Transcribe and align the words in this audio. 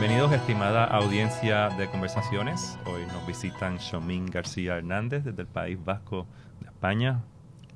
Bienvenidos, 0.00 0.32
estimada 0.32 0.86
audiencia 0.86 1.68
de 1.76 1.86
conversaciones. 1.86 2.78
Hoy 2.86 3.02
nos 3.12 3.26
visitan 3.26 3.76
Shomín 3.76 4.24
García 4.24 4.78
Hernández 4.78 5.24
desde 5.24 5.42
el 5.42 5.46
País 5.46 5.78
Vasco 5.84 6.26
de 6.58 6.68
España. 6.68 7.20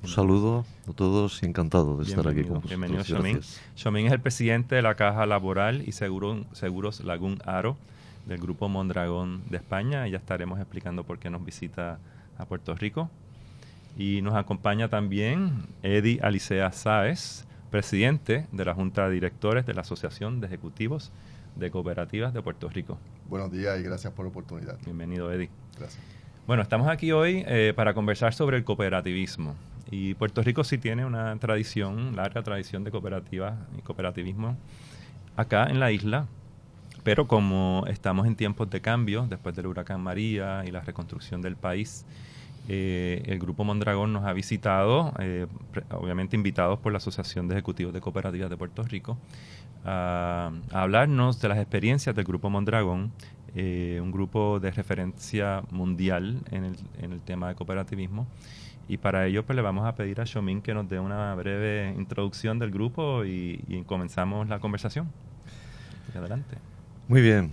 Un 0.01 0.09
saludo 0.09 0.65
a 0.89 0.93
todos 0.93 1.43
y 1.43 1.45
encantado 1.45 1.97
de 1.97 2.05
estar 2.05 2.27
aquí 2.27 2.41
con 2.41 2.55
vosotros. 2.55 2.69
Bienvenido, 2.69 3.03
Shomín. 3.03 3.41
Shomín 3.75 4.07
es 4.07 4.11
el 4.11 4.21
presidente 4.21 4.73
de 4.73 4.81
la 4.81 4.95
Caja 4.95 5.27
Laboral 5.27 5.87
y 5.87 5.91
Seguros 5.91 7.03
Lagún 7.03 7.37
Aro 7.45 7.77
del 8.25 8.39
Grupo 8.39 8.69
Mondragón 8.69 9.43
de 9.51 9.57
España. 9.57 10.07
Ya 10.07 10.17
estaremos 10.17 10.59
explicando 10.59 11.03
por 11.03 11.19
qué 11.19 11.29
nos 11.29 11.45
visita 11.45 11.99
a 12.39 12.45
Puerto 12.45 12.73
Rico. 12.73 13.11
Y 13.99 14.23
nos 14.23 14.33
acompaña 14.33 14.89
también 14.89 15.67
Eddie 15.83 16.19
Alicea 16.23 16.71
Sáez, 16.71 17.45
presidente 17.69 18.47
de 18.51 18.65
la 18.65 18.73
Junta 18.73 19.07
de 19.07 19.13
Directores 19.13 19.67
de 19.67 19.75
la 19.75 19.81
Asociación 19.81 20.41
de 20.41 20.47
Ejecutivos 20.47 21.11
de 21.55 21.71
Cooperativas 21.71 22.33
de 22.33 22.41
Puerto 22.41 22.69
Rico. 22.69 22.97
Buenos 23.27 23.51
días 23.51 23.79
y 23.79 23.83
gracias 23.83 24.13
por 24.13 24.25
la 24.25 24.29
oportunidad. 24.29 24.77
Bienvenido, 24.83 25.31
Eddie. 25.31 25.49
Gracias. 25.77 26.03
Bueno, 26.47 26.61
estamos 26.61 26.87
aquí 26.87 27.11
hoy 27.11 27.43
eh, 27.47 27.73
para 27.75 27.93
conversar 27.93 28.33
sobre 28.33 28.57
el 28.57 28.63
cooperativismo. 28.63 29.55
Y 29.89 30.13
Puerto 30.15 30.41
Rico 30.41 30.63
sí 30.63 30.77
tiene 30.77 31.05
una 31.05 31.35
tradición, 31.37 32.15
larga 32.15 32.43
tradición 32.43 32.83
de 32.83 32.91
cooperativas 32.91 33.55
y 33.77 33.81
cooperativismo 33.81 34.57
acá 35.35 35.67
en 35.67 35.79
la 35.79 35.91
isla. 35.91 36.27
Pero 37.03 37.27
como 37.27 37.85
estamos 37.87 38.25
en 38.25 38.35
tiempos 38.35 38.69
de 38.69 38.81
cambio, 38.81 39.27
después 39.29 39.55
del 39.55 39.67
huracán 39.67 40.01
María 40.01 40.63
y 40.65 40.71
la 40.71 40.81
reconstrucción 40.81 41.41
del 41.41 41.55
país, 41.55 42.05
eh, 42.67 43.23
el 43.27 43.39
Grupo 43.39 43.63
Mondragón 43.63 44.13
nos 44.13 44.25
ha 44.25 44.33
visitado, 44.33 45.13
eh, 45.19 45.47
obviamente 45.91 46.35
invitados 46.35 46.79
por 46.79 46.91
la 46.91 46.97
Asociación 46.97 47.47
de 47.47 47.55
Ejecutivos 47.55 47.93
de 47.93 48.01
Cooperativas 48.01 48.49
de 48.49 48.57
Puerto 48.57 48.83
Rico, 48.83 49.17
a, 49.83 50.51
hablarnos 50.71 51.39
de 51.41 51.49
las 51.49 51.59
experiencias 51.59 52.15
del 52.15 52.25
Grupo 52.25 52.49
Mondragón, 52.49 53.11
eh, 53.55 53.99
un 54.01 54.11
grupo 54.11 54.59
de 54.59 54.71
referencia 54.71 55.63
mundial 55.69 56.41
en 56.51 56.65
el, 56.65 56.75
en 57.01 57.13
el, 57.13 57.21
tema 57.21 57.49
de 57.49 57.55
cooperativismo. 57.55 58.27
Y 58.87 58.97
para 58.97 59.25
ello 59.25 59.45
pues 59.45 59.55
le 59.55 59.61
vamos 59.61 59.85
a 59.85 59.95
pedir 59.95 60.21
a 60.21 60.25
Shomin 60.25 60.61
que 60.61 60.73
nos 60.73 60.87
dé 60.87 60.99
una 60.99 61.33
breve 61.35 61.93
introducción 61.97 62.59
del 62.59 62.71
grupo 62.71 63.25
y, 63.25 63.63
y 63.67 63.81
comenzamos 63.83 64.47
la 64.47 64.59
conversación. 64.59 65.07
Adelante. 66.15 66.57
Muy 67.07 67.21
bien. 67.21 67.51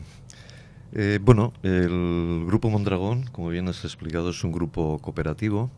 Eh, 0.94 1.18
bueno, 1.22 1.54
el 1.62 2.44
Grupo 2.46 2.68
Mondragón, 2.68 3.24
como 3.32 3.48
bien 3.48 3.66
has 3.68 3.82
explicado, 3.84 4.28
es 4.28 4.44
un 4.44 4.52
grupo 4.52 4.98
cooperativo. 4.98 5.70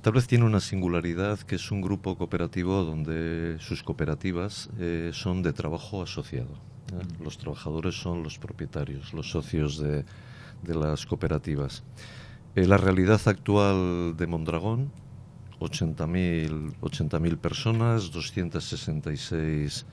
Tal 0.00 0.14
vez 0.14 0.26
tiene 0.26 0.46
una 0.46 0.60
singularidad 0.60 1.40
que 1.40 1.56
es 1.56 1.70
un 1.70 1.82
grupo 1.82 2.16
cooperativo 2.16 2.84
donde 2.84 3.58
sus 3.60 3.82
cooperativas 3.82 4.70
eh, 4.78 5.10
son 5.12 5.42
de 5.42 5.52
trabajo 5.52 6.02
asociado. 6.02 6.54
¿eh? 6.92 7.22
Los 7.22 7.36
trabajadores 7.36 7.96
son 7.96 8.22
los 8.22 8.38
propietarios, 8.38 9.12
los 9.12 9.28
socios 9.30 9.78
de, 9.78 10.06
de 10.62 10.74
las 10.74 11.04
cooperativas. 11.04 11.82
la 12.54 12.78
realidad 12.78 13.20
actual 13.26 14.16
de 14.16 14.26
Mondragón, 14.26 14.90
80.000 15.60 16.76
80 16.80 17.20
personas, 17.36 18.10
266 18.10 19.84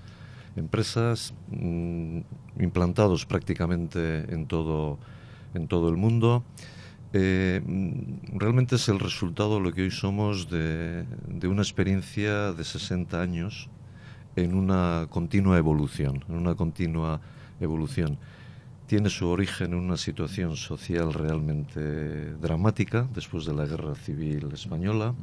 empresas 0.56 1.34
mmm, 1.50 2.20
implantados 2.60 3.26
prácticamente 3.26 4.34
en 4.34 4.48
todo, 4.48 5.00
en 5.54 5.68
todo 5.68 5.90
el 5.90 5.98
mundo. 5.98 6.44
Eh, 7.14 7.62
realmente 8.34 8.76
es 8.76 8.88
el 8.88 9.00
resultado 9.00 9.56
de 9.56 9.62
lo 9.62 9.74
que 9.74 9.82
hoy 9.82 9.92
somos 9.92 10.50
de, 10.50 11.04
de, 11.28 11.48
una 11.48 11.62
experiencia 11.62 12.54
de 12.54 12.64
60 12.64 13.22
años 13.22 13.70
en 14.38 14.56
una 14.56 15.08
continua 15.10 15.58
evolución, 15.58 16.24
en 16.30 16.36
una 16.36 16.56
continua 16.56 17.20
evolución. 17.60 18.18
Tiene 18.88 19.10
su 19.10 19.28
origen 19.28 19.74
en 19.74 19.80
una 19.80 19.98
situación 19.98 20.56
social 20.56 21.14
realmente 21.14 22.34
dramática 22.36 23.08
después 23.14 23.46
de 23.46 23.54
la 23.54 23.66
Guerra 23.66 23.96
Civil 23.96 24.50
Española. 24.54 25.14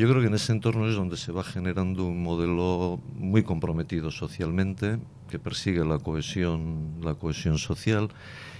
Yo 0.00 0.08
creo 0.08 0.20
que 0.20 0.26
en 0.26 0.34
ese 0.34 0.52
entorno 0.52 0.88
es 0.88 0.96
donde 0.96 1.16
se 1.16 1.32
va 1.32 1.44
generando 1.44 2.06
un 2.06 2.22
modelo 2.22 3.00
muy 3.14 3.42
comprometido 3.42 4.10
socialmente, 4.10 4.98
que 5.28 5.38
persigue 5.38 5.84
la 5.84 5.98
cohesión, 5.98 6.96
la 7.02 7.14
cohesión 7.14 7.58
social. 7.58 8.08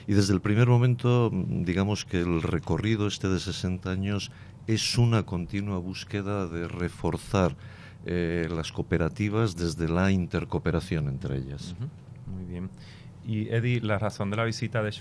Y 0.06 0.14
desde 0.14 0.34
el 0.34 0.40
primer 0.40 0.68
momento, 0.68 1.30
digamos 1.32 2.04
que 2.04 2.20
el 2.20 2.42
recorrido 2.42 3.06
este 3.06 3.28
de 3.28 3.40
60 3.40 3.90
años 3.90 4.30
es 4.66 4.96
una 4.96 5.24
continua 5.24 5.78
búsqueda 5.78 6.46
de 6.46 6.68
reforzar 6.68 7.56
eh, 8.06 8.48
las 8.50 8.70
cooperativas 8.70 9.56
desde 9.56 9.88
la 9.88 10.10
intercooperación 10.10 11.08
entre 11.08 11.38
ellas. 11.38 11.74
Uh 11.78 11.84
-huh. 11.84 12.34
Muy 12.34 12.44
bien. 12.44 12.70
Y 13.26 13.48
Eddie, 13.48 13.80
la 13.80 13.98
razón 13.98 14.30
de 14.30 14.36
la 14.36 14.44
visita 14.44 14.82
de 14.82 14.92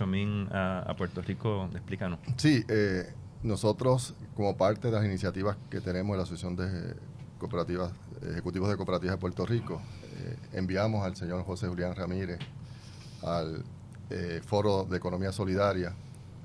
a, 0.51 0.79
a 0.79 0.95
Puerto 0.95 1.21
Rico, 1.21 1.69
explícanos. 1.73 2.19
Sí, 2.37 2.63
eh, 2.69 3.13
nosotros, 3.43 4.15
como 4.35 4.55
parte 4.57 4.87
de 4.87 4.93
las 4.93 5.05
iniciativas 5.05 5.57
que 5.69 5.81
tenemos 5.81 6.13
en 6.13 6.17
la 6.17 6.23
Asociación 6.23 6.55
de 6.55 6.95
Cooperativas, 7.37 7.91
Ejecutivos 8.21 8.69
de 8.69 8.77
Cooperativas 8.77 9.15
de 9.15 9.19
Puerto 9.19 9.45
Rico, 9.45 9.81
eh, 10.15 10.37
enviamos 10.53 11.05
al 11.05 11.15
señor 11.15 11.43
José 11.43 11.67
Julián 11.67 11.93
Ramírez 11.93 12.39
al 13.21 13.63
eh, 14.09 14.41
Foro 14.45 14.85
de 14.85 14.97
Economía 14.97 15.31
Solidaria 15.31 15.93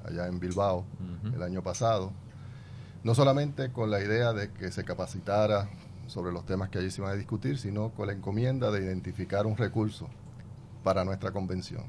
allá 0.04 0.26
en 0.26 0.40
Bilbao 0.40 0.78
uh 0.78 0.84
-huh. 1.28 1.34
el 1.34 1.42
año 1.42 1.62
pasado, 1.62 2.12
no 3.04 3.14
solamente 3.14 3.70
con 3.72 3.90
la 3.90 4.00
idea 4.00 4.32
de 4.32 4.50
que 4.50 4.72
se 4.72 4.84
capacitara 4.84 5.68
sobre 6.08 6.32
los 6.32 6.46
temas 6.46 6.68
que 6.68 6.78
allí 6.78 6.90
se 6.90 7.00
iban 7.00 7.12
a 7.12 7.16
discutir, 7.16 7.58
sino 7.58 7.90
con 7.90 8.06
la 8.06 8.12
encomienda 8.12 8.70
de 8.70 8.84
identificar 8.84 9.46
un 9.46 9.56
recurso 9.56 10.08
para 10.82 11.04
nuestra 11.04 11.30
convención. 11.30 11.84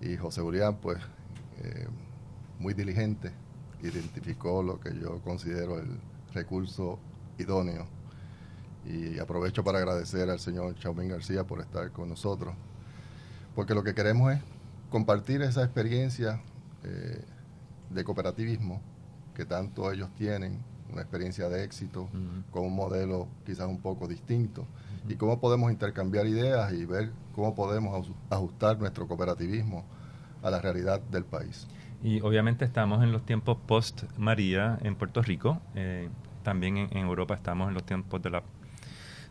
Y 0.00 0.16
José 0.16 0.40
Julián, 0.40 0.76
pues, 0.76 0.98
eh, 1.62 1.88
muy 2.58 2.74
diligente, 2.74 3.32
identificó 3.82 4.62
lo 4.62 4.80
que 4.80 4.98
yo 4.98 5.20
considero 5.22 5.78
el 5.78 5.98
recurso 6.32 6.98
idóneo. 7.38 7.86
Y 8.86 9.18
aprovecho 9.18 9.62
para 9.62 9.78
agradecer 9.78 10.30
al 10.30 10.40
señor 10.40 10.74
Chaumín 10.76 11.08
García 11.08 11.44
por 11.44 11.60
estar 11.60 11.90
con 11.92 12.08
nosotros, 12.08 12.54
porque 13.54 13.74
lo 13.74 13.82
que 13.82 13.94
queremos 13.94 14.32
es 14.32 14.40
compartir 14.90 15.42
esa 15.42 15.62
experiencia 15.62 16.40
eh, 16.82 17.22
de 17.90 18.04
cooperativismo 18.04 18.80
que 19.34 19.44
tanto 19.44 19.90
ellos 19.92 20.08
tienen, 20.16 20.58
una 20.92 21.02
experiencia 21.02 21.48
de 21.48 21.62
éxito, 21.62 22.02
uh 22.02 22.06
-huh. 22.06 22.50
con 22.50 22.64
un 22.64 22.74
modelo 22.74 23.28
quizás 23.44 23.68
un 23.68 23.80
poco 23.80 24.08
distinto, 24.08 24.62
uh 24.62 24.64
-huh. 25.08 25.12
y 25.12 25.16
cómo 25.16 25.40
podemos 25.40 25.70
intercambiar 25.70 26.26
ideas 26.26 26.72
y 26.72 26.84
ver 26.84 27.12
cómo 27.34 27.54
podemos 27.54 28.10
ajustar 28.28 28.78
nuestro 28.78 29.06
cooperativismo 29.06 29.84
a 30.42 30.50
la 30.50 30.60
realidad 30.60 31.00
del 31.00 31.24
país. 31.24 31.66
Y 32.02 32.20
obviamente 32.20 32.64
estamos 32.64 33.02
en 33.02 33.12
los 33.12 33.24
tiempos 33.26 33.58
post 33.66 34.04
María 34.16 34.78
en 34.82 34.94
Puerto 34.96 35.22
Rico. 35.22 35.60
Eh, 35.74 36.08
también 36.42 36.78
en, 36.78 36.96
en, 36.96 37.04
Europa 37.04 37.34
estamos 37.34 37.68
en 37.68 37.74
los 37.74 37.84
tiempos 37.84 38.22
de 38.22 38.30
la. 38.30 38.42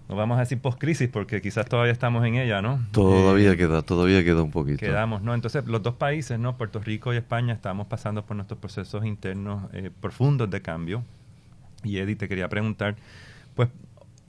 No 0.08 0.16
vamos 0.16 0.38
a 0.38 0.42
decir 0.42 0.60
post 0.60 0.80
crisis 0.80 1.10
porque 1.10 1.42
quizás 1.42 1.68
todavía 1.68 1.92
estamos 1.92 2.26
en 2.26 2.36
ella, 2.36 2.62
¿no? 2.62 2.80
Todavía 2.92 3.54
eh, 3.54 3.58
queda, 3.58 3.82
todavía 3.82 4.24
queda 4.24 4.44
un 4.44 4.52
poquito. 4.52 4.80
Quedamos, 4.80 5.22
¿no? 5.22 5.34
Entonces 5.34 5.66
los 5.66 5.82
dos 5.82 5.96
países, 5.96 6.40
¿no? 6.40 6.58
Puerto 6.58 6.80
Rico 6.80 7.14
y 7.14 7.18
España 7.18 7.54
estamos 7.54 7.88
pasando 7.88 8.26
por 8.26 8.36
nuestros 8.36 8.60
procesos 8.60 9.06
internos 9.06 9.64
eh, 9.74 9.90
profundos 10.00 10.50
de 10.50 10.62
cambio. 10.62 11.04
Y 11.84 11.98
Eddie 11.98 12.16
te 12.16 12.28
quería 12.28 12.50
preguntar, 12.50 12.98
pues 13.56 13.70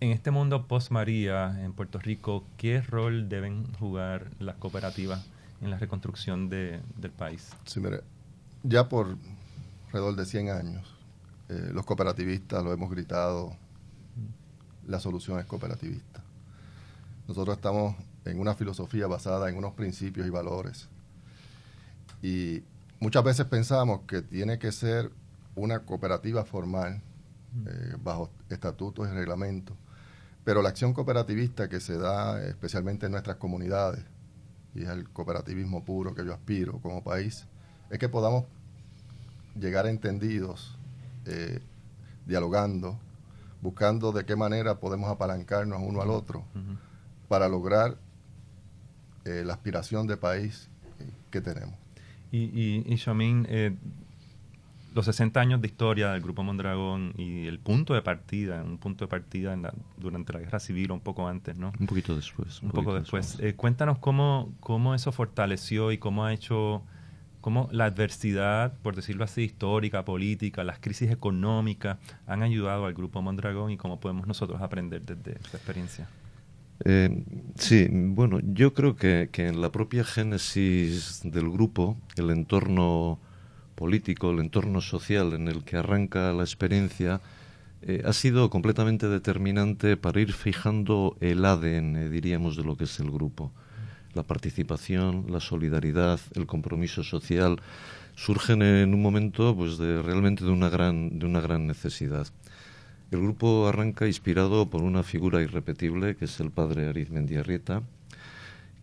en 0.00 0.12
este 0.12 0.30
mundo 0.30 0.66
post 0.66 0.90
María 0.90 1.62
en 1.62 1.72
Puerto 1.72 1.98
Rico, 1.98 2.44
¿qué 2.56 2.80
rol 2.80 3.28
deben 3.28 3.70
jugar 3.74 4.30
las 4.38 4.56
cooperativas 4.56 5.28
en 5.60 5.70
la 5.70 5.78
reconstrucción 5.78 6.48
de, 6.48 6.80
del 6.96 7.10
país? 7.10 7.50
Sí, 7.64 7.80
mire, 7.80 8.00
ya 8.62 8.88
por 8.88 9.16
alrededor 9.86 10.16
de 10.16 10.26
100 10.26 10.50
años, 10.50 10.94
eh, 11.48 11.70
los 11.72 11.84
cooperativistas 11.84 12.62
lo 12.62 12.72
hemos 12.72 12.90
gritado, 12.90 13.56
la 14.86 15.00
solución 15.00 15.38
es 15.38 15.46
cooperativista. 15.46 16.22
Nosotros 17.26 17.56
estamos 17.56 17.96
en 18.24 18.38
una 18.38 18.54
filosofía 18.54 19.06
basada 19.06 19.48
en 19.48 19.56
unos 19.56 19.74
principios 19.74 20.26
y 20.26 20.30
valores. 20.30 20.88
Y 22.22 22.62
muchas 22.98 23.24
veces 23.24 23.46
pensamos 23.46 24.02
que 24.06 24.22
tiene 24.22 24.58
que 24.58 24.72
ser 24.72 25.10
una 25.54 25.80
cooperativa 25.80 26.44
formal, 26.44 27.02
eh, 27.66 27.96
bajo 28.02 28.30
estatutos 28.48 29.08
y 29.08 29.12
reglamentos, 29.12 29.76
pero 30.44 30.62
la 30.62 30.68
acción 30.68 30.92
cooperativista 30.92 31.68
que 31.68 31.80
se 31.80 31.98
da 31.98 32.42
especialmente 32.44 33.06
en 33.06 33.12
nuestras 33.12 33.36
comunidades, 33.36 34.04
y 34.74 34.82
es 34.82 34.88
el 34.88 35.08
cooperativismo 35.08 35.84
puro 35.84 36.14
que 36.14 36.24
yo 36.24 36.32
aspiro 36.32 36.80
como 36.80 37.02
país, 37.02 37.46
es 37.90 37.98
que 37.98 38.08
podamos 38.08 38.44
llegar 39.58 39.86
a 39.86 39.90
entendidos, 39.90 40.78
eh, 41.26 41.60
dialogando, 42.26 42.98
buscando 43.60 44.12
de 44.12 44.24
qué 44.24 44.36
manera 44.36 44.80
podemos 44.80 45.10
apalancarnos 45.10 45.80
uno 45.82 46.00
al 46.00 46.10
otro 46.10 46.44
uh 46.54 46.58
-huh. 46.58 46.76
para 47.28 47.48
lograr 47.48 47.96
eh, 49.24 49.42
la 49.44 49.52
aspiración 49.52 50.06
de 50.06 50.16
país 50.16 50.68
que 51.30 51.40
tenemos. 51.40 51.74
Y, 52.32 52.38
y, 52.38 52.84
y 52.86 52.96
Shamin, 52.96 53.46
eh, 53.48 53.76
los 54.94 55.04
60 55.04 55.40
años 55.40 55.60
de 55.60 55.68
historia 55.68 56.10
del 56.10 56.20
Grupo 56.20 56.42
Mondragón 56.42 57.12
y 57.16 57.46
el 57.46 57.58
punto 57.58 57.94
de 57.94 58.02
partida, 58.02 58.62
un 58.62 58.78
punto 58.78 59.04
de 59.04 59.08
partida 59.08 59.56
durante 59.96 60.32
la 60.32 60.40
Guerra 60.40 60.58
Civil 60.58 60.90
o 60.90 60.94
un 60.94 61.00
poco 61.00 61.28
antes, 61.28 61.56
¿no? 61.56 61.72
Un 61.78 61.86
poquito 61.86 62.16
después. 62.16 62.62
Un, 62.62 62.70
poco 62.70 62.94
después. 62.94 63.38
Eh, 63.40 63.54
cuéntanos 63.54 63.98
cómo, 63.98 64.52
cómo 64.60 64.94
eso 64.94 65.12
fortaleció 65.12 65.92
y 65.92 65.98
cómo 65.98 66.24
ha 66.24 66.32
hecho, 66.32 66.82
cómo 67.40 67.68
la 67.72 67.86
adversidad, 67.86 68.72
por 68.82 68.96
decirlo 68.96 69.24
así, 69.24 69.42
histórica, 69.42 70.04
política, 70.04 70.64
las 70.64 70.78
crisis 70.78 71.10
económicas 71.10 71.98
han 72.26 72.42
ayudado 72.42 72.86
al 72.86 72.94
Grupo 72.94 73.22
Mondragón 73.22 73.70
y 73.70 73.76
cómo 73.76 74.00
podemos 74.00 74.26
nosotros 74.26 74.60
aprender 74.60 75.02
desde 75.02 75.38
esa 75.40 75.56
experiencia. 75.56 76.08
Eh, 76.84 77.24
sí, 77.56 77.88
bueno, 77.90 78.40
yo 78.42 78.72
creo 78.72 78.96
que, 78.96 79.28
que 79.30 79.48
en 79.48 79.60
la 79.60 79.70
propia 79.70 80.04
génesis 80.04 81.20
del 81.24 81.50
grupo, 81.50 81.96
el 82.16 82.30
entorno 82.30 83.18
político, 83.74 84.30
el 84.30 84.40
entorno 84.40 84.80
social 84.80 85.32
en 85.32 85.48
el 85.48 85.64
que 85.64 85.76
arranca 85.76 86.32
la 86.32 86.42
experiencia, 86.42 87.20
eh, 87.82 88.02
ha 88.04 88.12
sido 88.12 88.50
completamente 88.50 89.08
determinante 89.08 89.96
para 89.96 90.20
ir 90.20 90.34
fijando 90.34 91.16
el 91.20 91.44
ADN, 91.44 92.10
diríamos, 92.10 92.56
de 92.56 92.64
lo 92.64 92.76
que 92.76 92.84
es 92.84 93.00
el 93.00 93.10
grupo. 93.10 93.52
La 94.14 94.22
participación, 94.22 95.26
la 95.28 95.40
solidaridad, 95.40 96.20
el 96.34 96.46
compromiso 96.46 97.02
social 97.04 97.60
surgen 98.16 98.62
en 98.62 98.92
un 98.92 99.02
momento 99.02 99.54
pues 99.56 99.78
de 99.78 100.02
realmente 100.02 100.44
de 100.44 100.50
una 100.50 100.68
gran 100.68 101.18
de 101.18 101.26
una 101.26 101.40
gran 101.40 101.66
necesidad. 101.66 102.26
El 103.10 103.20
grupo 103.20 103.66
arranca 103.66 104.06
inspirado 104.06 104.70
por 104.70 104.82
una 104.82 105.02
figura 105.02 105.42
irrepetible 105.42 106.16
que 106.16 106.26
es 106.26 106.38
el 106.40 106.50
padre 106.50 106.88
Arizmendiarrieta, 106.88 107.82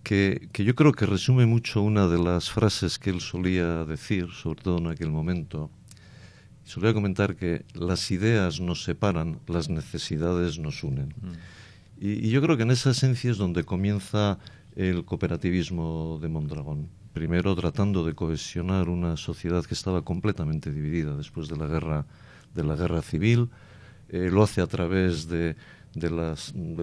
que, 0.08 0.48
yo 0.54 0.74
creo 0.74 0.94
que 0.94 1.06
resume 1.06 1.46
mucho 1.46 1.82
una 1.82 2.08
de 2.08 2.18
las 2.18 2.50
frases 2.50 2.98
que 2.98 3.10
él 3.10 3.20
solía 3.20 3.84
decir, 3.84 4.30
sobre 4.32 4.62
todo 4.62 4.78
en 4.78 4.88
aquel 4.88 5.12
momento. 5.12 5.70
Solía 6.64 6.94
comentar 6.94 7.36
que 7.36 7.66
las 7.74 8.10
ideas 8.12 8.62
nos 8.62 8.84
separan, 8.84 9.40
las 9.48 9.70
necesidades 9.70 10.60
nos 10.60 10.84
unen. 10.84 11.14
Mm. 11.22 12.06
Y, 12.06 12.30
yo 12.30 12.42
creo 12.42 12.56
que 12.56 12.64
en 12.64 12.72
esa 12.72 12.92
esencia 12.92 13.32
es 13.32 13.38
donde 13.38 13.66
comienza 13.66 14.40
el 14.78 15.04
cooperativismo 15.04 16.20
de 16.22 16.30
Mondragón. 16.30 16.88
Primero 17.12 17.54
tratando 17.56 18.06
de 18.06 18.14
cohesionar 18.14 18.88
una 18.88 19.18
sociedad 19.18 19.66
que 19.66 19.74
estaba 19.74 20.04
completamente 20.04 20.72
dividida 20.72 21.18
después 21.18 21.50
de 21.50 21.58
la 21.58 21.68
guerra, 21.68 22.06
de 22.54 22.64
la 22.64 22.76
guerra 22.76 23.02
civil. 23.02 23.50
Eh, 24.10 24.30
lo 24.32 24.44
hace 24.44 24.62
a 24.62 24.68
través 24.68 25.28
de 25.28 25.58
de, 26.00 26.10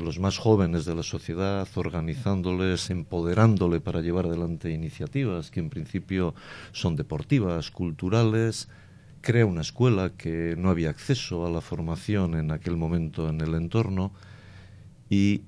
los 0.00 0.18
más 0.18 0.38
jóvenes 0.38 0.84
de 0.84 0.94
la 0.94 1.02
sociedad, 1.02 1.68
organizándoles, 1.74 2.90
empoderándole 2.90 3.80
para 3.80 4.00
llevar 4.00 4.26
adelante 4.26 4.70
iniciativas 4.70 5.50
que 5.50 5.60
en 5.60 5.70
principio 5.70 6.34
son 6.72 6.96
deportivas, 6.96 7.70
culturales, 7.70 8.68
crea 9.20 9.46
una 9.46 9.60
escuela 9.60 10.10
que 10.16 10.54
no 10.58 10.68
había 10.68 10.90
acceso 10.90 11.46
a 11.46 11.50
la 11.50 11.60
formación 11.60 12.34
en 12.34 12.50
aquel 12.50 12.76
momento 12.76 13.28
en 13.28 13.40
el 13.40 13.54
entorno 13.54 14.12
y 15.08 15.42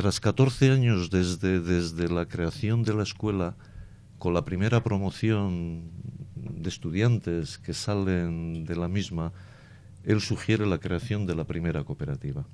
tras 0.00 0.18
14 0.18 0.70
años 0.70 1.10
desde, 1.10 1.60
desde 1.60 2.08
la 2.08 2.24
creación 2.24 2.84
de 2.84 2.94
la 2.94 3.02
escuela, 3.02 3.54
con 4.18 4.32
la 4.32 4.46
primera 4.46 4.82
promoción 4.82 5.90
de 6.34 6.70
estudiantes 6.70 7.58
que 7.58 7.74
salen 7.74 8.64
de 8.64 8.76
la 8.76 8.88
misma, 8.88 9.34
él 10.04 10.22
sugiere 10.22 10.64
la 10.64 10.78
creación 10.78 11.26
de 11.26 11.34
la 11.34 11.44
primera 11.44 11.84
cooperativa. 11.84 12.46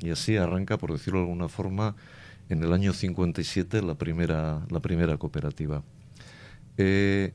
Y 0.00 0.10
así 0.10 0.36
arranca, 0.36 0.78
por 0.78 0.90
decirlo 0.90 1.20
de 1.20 1.26
alguna 1.26 1.48
forma, 1.48 1.94
en 2.48 2.64
el 2.64 2.72
año 2.72 2.92
57 2.92 3.82
la 3.82 3.94
primera, 3.94 4.66
la 4.68 4.80
primera 4.80 5.16
cooperativa. 5.16 5.84
Eh, 6.76 7.34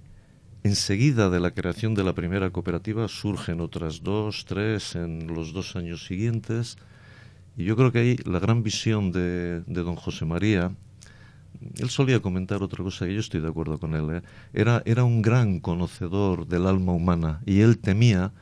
enseguida 0.63 1.29
de 1.29 1.39
la 1.39 1.51
creación 1.51 1.95
de 1.95 2.03
la 2.03 2.13
primera 2.13 2.49
cooperativa 2.49 3.07
surgen 3.07 3.61
otras 3.61 4.03
dos, 4.03 4.43
tres 4.43 4.95
en 4.95 5.33
los 5.33 5.53
dos 5.53 5.77
años 5.77 6.05
siguientes. 6.05 6.75
Y 7.57 7.63
yo 7.63 7.75
creo 7.75 7.91
que 7.91 7.99
ahí 7.99 8.17
la 8.25 8.39
gran 8.39 8.63
visión 8.63 9.11
de, 9.11 9.61
don 9.61 9.95
José 9.95 10.25
María, 10.25 10.71
él 11.77 11.89
solía 11.89 12.19
comentar 12.19 12.61
otra 12.63 12.83
cosa 12.83 13.05
que 13.05 13.13
yo 13.13 13.19
estoy 13.19 13.41
de 13.41 13.47
acuerdo 13.47 13.79
con 13.79 13.95
él, 13.95 14.17
¿eh? 14.17 14.21
era, 14.53 14.81
era 14.85 15.03
un 15.03 15.21
gran 15.21 15.59
conocedor 15.59 16.47
del 16.47 16.67
alma 16.67 16.91
humana 16.91 17.41
y 17.45 17.61
él 17.61 17.77
temía 17.77 18.33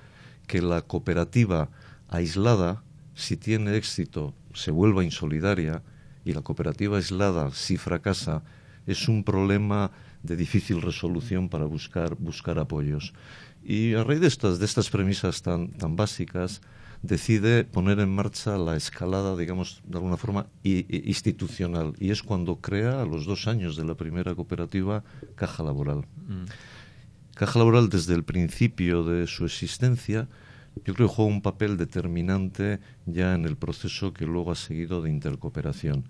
que 0.47 0.61
la 0.61 0.81
cooperativa 0.81 1.69
aislada 2.09 2.83
si 3.15 3.37
tiene 3.37 3.75
éxito, 3.77 4.33
se 4.53 4.71
vuelva 4.71 5.03
insolidaria 5.03 5.83
y 6.25 6.33
la 6.33 6.41
cooperativa 6.41 6.97
aislada, 6.97 7.51
si 7.51 7.77
fracasa, 7.77 8.43
es 8.87 9.07
un 9.07 9.23
problema 9.23 9.91
de 10.23 10.35
difícil 10.35 10.81
resolución 10.81 11.49
para 11.49 11.65
buscar, 11.65 12.15
buscar 12.15 12.59
apoyos. 12.59 13.13
Y 13.63 13.93
a 13.93 14.03
raíz 14.03 14.21
de 14.21 14.27
estas, 14.27 14.59
de 14.59 14.65
estas 14.65 14.89
premisas 14.89 15.41
tan, 15.41 15.69
tan 15.71 15.95
básicas, 15.95 16.61
decide 17.03 17.65
poner 17.65 17.99
en 17.99 18.09
marcha 18.09 18.57
la 18.57 18.75
escalada, 18.75 19.35
digamos, 19.35 19.81
de 19.85 19.97
alguna 19.97 20.17
forma 20.17 20.47
institucional. 20.63 21.93
Y 21.99 22.09
es 22.11 22.23
cuando 22.23 22.55
crea, 22.55 23.01
a 23.01 23.05
los 23.05 23.25
dos 23.25 23.47
años 23.47 23.75
de 23.75 23.85
la 23.85 23.95
primera 23.95 24.33
cooperativa, 24.33 25.03
Caja 25.35 25.63
Laboral. 25.63 26.05
Mm. 26.27 26.45
Caja 27.35 27.59
Laboral, 27.59 27.89
desde 27.89 28.15
el 28.15 28.23
principio 28.23 29.03
de 29.03 29.27
su 29.27 29.45
existencia, 29.45 30.29
yo 30.85 30.93
creo 30.93 31.07
que 31.07 31.15
juega 31.15 31.31
un 31.31 31.41
papel 31.41 31.77
determinante 31.77 32.79
ya 33.05 33.35
en 33.35 33.45
el 33.45 33.57
proceso 33.57 34.13
que 34.13 34.25
luego 34.25 34.51
ha 34.51 34.55
seguido 34.55 35.01
de 35.01 35.09
intercooperación. 35.09 36.05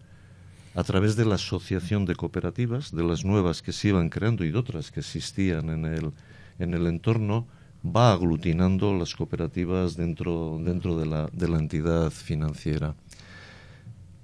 A 0.75 0.83
través 0.83 1.15
de 1.15 1.25
la 1.25 1.35
asociación 1.35 2.05
de 2.05 2.15
cooperativas, 2.15 2.91
de 2.91 3.03
las 3.03 3.25
nuevas 3.25 3.61
que 3.61 3.73
se 3.73 3.89
iban 3.89 4.09
creando 4.09 4.45
y 4.45 4.51
de 4.51 4.57
otras 4.57 4.91
que 4.91 5.01
existían 5.01 5.69
en 5.69 5.85
el, 5.85 6.11
en 6.59 6.73
el 6.73 6.87
entorno, 6.87 7.47
va 7.85 8.13
aglutinando 8.13 8.93
las 8.93 9.15
cooperativas 9.15 9.95
dentro, 9.95 10.59
dentro 10.63 10.97
de, 10.97 11.05
la, 11.05 11.29
de 11.31 11.47
la 11.47 11.57
entidad 11.57 12.11
financiera. 12.11 12.95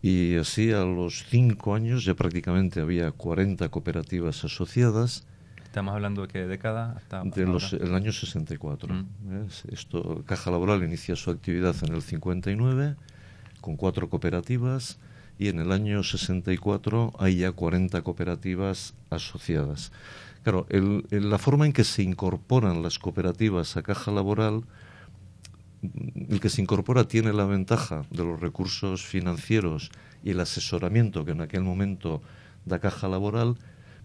Y 0.01 0.37
así 0.37 0.71
a 0.71 0.85
los 0.85 1.25
cinco 1.29 1.75
años 1.75 2.05
ya 2.05 2.13
prácticamente 2.13 2.79
había 2.79 3.11
40 3.11 3.67
cooperativas 3.69 4.45
asociadas 4.45 5.25
Estamos 5.69 5.93
hablando 5.93 6.23
de 6.23 6.29
qué 6.29 6.47
década 6.47 6.95
hasta 6.97 7.23
de 7.23 7.45
los, 7.45 7.73
el 7.73 7.93
año 7.93 8.11
64. 8.11 8.91
Mm. 8.91 9.05
Esto, 9.71 10.23
Caja 10.25 10.49
Laboral 10.49 10.83
inicia 10.83 11.15
su 11.15 11.29
actividad 11.29 11.75
en 11.83 11.93
el 11.93 12.01
59 12.01 12.95
con 13.61 13.75
cuatro 13.75 14.09
cooperativas 14.09 14.97
y 15.37 15.47
en 15.49 15.59
el 15.59 15.71
año 15.71 16.01
64 16.01 17.13
hay 17.19 17.37
ya 17.37 17.51
40 17.51 18.01
cooperativas 18.01 18.95
asociadas. 19.11 19.91
Claro, 20.49 20.65
la 21.11 21.37
forma 21.37 21.67
en 21.67 21.73
que 21.73 21.83
se 21.83 22.01
incorporan 22.01 22.81
las 22.81 22.97
cooperativas 22.97 23.77
a 23.77 23.83
Caja 23.83 24.09
Laboral, 24.09 24.63
el 26.27 26.39
que 26.39 26.49
se 26.49 26.63
incorpora 26.63 27.03
tiene 27.03 27.33
la 27.33 27.45
ventaja 27.45 28.01
de 28.09 28.23
los 28.23 28.39
recursos 28.39 29.05
financieros 29.05 29.91
y 30.23 30.31
el 30.31 30.39
asesoramiento 30.39 31.23
que 31.23 31.33
en 31.33 31.41
aquel 31.41 31.61
momento 31.61 32.23
da 32.65 32.79
Caja 32.79 33.07
Laboral, 33.07 33.57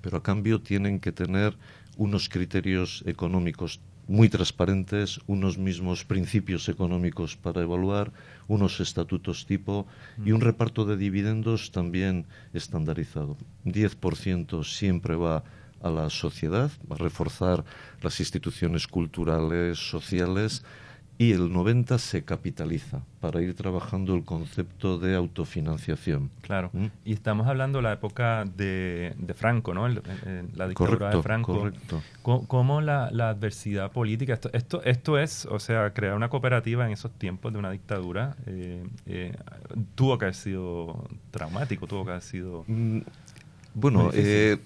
pero 0.02 0.18
a 0.18 0.22
cambio 0.22 0.60
tienen 0.60 1.00
que 1.00 1.12
tener 1.12 1.56
unos 1.96 2.28
criterios 2.28 3.02
económicos 3.06 3.80
muy 4.06 4.28
transparentes, 4.28 5.20
unos 5.26 5.56
mismos 5.56 6.04
principios 6.04 6.68
económicos 6.68 7.38
para 7.38 7.62
evaluar, 7.62 8.12
unos 8.48 8.80
estatutos 8.80 9.46
tipo 9.46 9.86
y 10.22 10.32
un 10.32 10.40
mm. 10.40 10.48
reparto 10.52 10.84
de 10.84 10.98
dividendos 10.98 11.72
también 11.72 12.26
estandarizado. 12.52 13.38
10% 13.64 14.62
siempre 14.62 15.16
va 15.16 15.42
a 15.84 15.90
la 15.90 16.10
sociedad, 16.10 16.70
a 16.90 16.94
reforzar 16.94 17.64
las 18.02 18.18
instituciones 18.18 18.86
culturales, 18.88 19.78
sociales, 19.78 20.64
y 21.16 21.30
el 21.30 21.52
90 21.52 21.98
se 21.98 22.24
capitaliza 22.24 23.02
para 23.20 23.40
ir 23.40 23.54
trabajando 23.54 24.16
el 24.16 24.24
concepto 24.24 24.98
de 24.98 25.14
autofinanciación. 25.14 26.30
Claro. 26.40 26.70
¿Mm? 26.72 26.86
Y 27.04 27.12
estamos 27.12 27.46
hablando 27.46 27.78
de 27.78 27.82
la 27.82 27.92
época 27.92 28.44
de, 28.44 29.14
Franco, 29.36 29.74
¿no? 29.74 29.86
la 29.86 30.68
dictadura 30.68 31.10
de 31.10 31.22
Franco. 31.22 31.56
Correcto. 31.56 32.02
¿Cómo, 32.22 32.80
la, 32.80 33.06
adversidad 33.06 33.92
política? 33.92 34.32
Esto, 34.32 34.50
esto, 34.52 34.82
esto 34.82 35.18
es, 35.18 35.46
o 35.46 35.60
sea, 35.60 35.92
crear 35.92 36.14
una 36.14 36.28
cooperativa 36.28 36.84
en 36.84 36.92
esos 36.92 37.12
tiempos 37.12 37.52
de 37.52 37.58
una 37.60 37.70
dictadura 37.70 38.36
eh, 38.46 38.84
eh, 39.06 39.36
tuvo 39.94 40.18
que 40.18 40.24
haber 40.24 40.34
sido 40.34 41.04
traumático, 41.30 41.86
tuvo 41.86 42.04
que 42.04 42.10
haber 42.10 42.22
sido... 42.22 42.64
Mm, 42.66 43.00
bueno, 43.74 44.10
eh, 44.12 44.58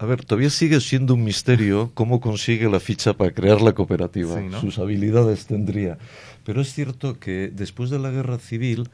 a 0.00 0.06
ver, 0.06 0.24
todavía 0.24 0.48
sigue 0.48 0.80
siendo 0.80 1.12
un 1.14 1.22
misterio 1.24 1.90
cómo 1.92 2.20
consigue 2.20 2.70
la 2.70 2.80
ficha 2.80 3.12
para 3.12 3.32
crear 3.32 3.60
la 3.60 3.74
cooperativa. 3.74 4.40
Sus 4.60 4.78
habilidades 4.78 5.46
tendría. 5.46 5.98
Pero 6.44 6.62
es 6.62 6.72
cierto 6.72 7.20
que 7.20 7.50
después 7.54 7.90
de 7.90 7.98
la 7.98 8.10
guerra 8.10 8.38
civil, 8.38 8.88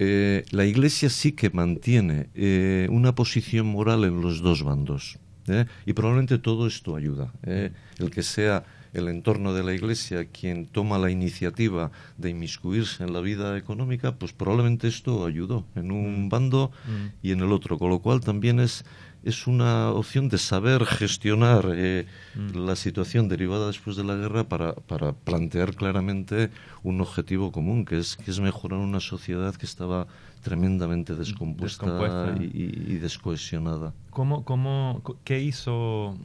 eh, 0.00 0.44
la 0.50 0.64
Iglesia 0.64 1.10
sí 1.10 1.30
que 1.30 1.50
mantiene 1.50 2.28
eh, 2.34 2.88
una 2.90 3.14
posición 3.14 3.66
moral 3.66 4.02
en 4.04 4.20
los 4.20 4.42
dos 4.42 4.64
bandos. 4.64 5.18
¿eh? 5.46 5.66
Y 5.86 5.92
probablemente 5.92 6.38
todo 6.38 6.66
esto 6.66 6.96
ayuda. 6.96 7.32
El 7.44 8.10
que 8.10 8.24
sea 8.24 8.64
el 8.94 9.08
entorno 9.08 9.52
de 9.54 9.62
la 9.62 9.74
Iglesia 9.74 10.24
quien 10.24 10.66
toma 10.66 10.98
la 10.98 11.10
iniciativa 11.10 11.90
de 12.16 12.30
inmiscuirse 12.30 13.04
en 13.04 13.12
la 13.12 13.20
vida 13.20 13.56
económica, 13.56 14.16
pues 14.16 14.32
probablemente 14.32 14.88
esto 14.88 15.24
ayudó 15.26 15.66
en 15.76 15.92
un 15.92 16.24
Mm. 16.24 16.28
bando 16.30 16.70
Mm. 16.86 17.06
y 17.22 17.30
en 17.32 17.40
el 17.40 17.52
otro, 17.52 17.78
con 17.78 17.90
lo 17.90 18.00
cual 18.00 18.20
también 18.20 18.60
es 18.60 18.84
es 19.22 19.46
una 19.46 19.90
opción 19.90 20.28
de 20.28 20.38
saber 20.38 20.84
gestionar 20.84 21.70
eh, 21.74 22.06
Mm. 22.38 22.66
la 22.66 22.76
situación 22.76 23.28
derivada 23.28 23.66
después 23.66 23.96
de 23.96 24.04
la 24.04 24.14
guerra 24.14 24.44
para, 24.44 24.74
para 24.74 25.12
plantear 25.12 25.74
claramente 25.74 26.50
un 26.84 27.00
objetivo 27.00 27.50
común, 27.50 27.84
que 27.84 27.98
es, 27.98 28.16
que 28.16 28.30
es 28.30 28.38
mejorar 28.38 28.78
una 28.78 29.00
sociedad 29.00 29.54
que 29.56 29.66
estaba 29.66 30.06
tremendamente 30.42 31.14
descompuesta. 31.16 32.36
Y, 32.40 32.96
descohesionada. 32.98 33.92
¿Cómo, 34.10 34.44
cómo, 34.44 35.02
qué 35.24 35.40
hizo, 35.40 36.16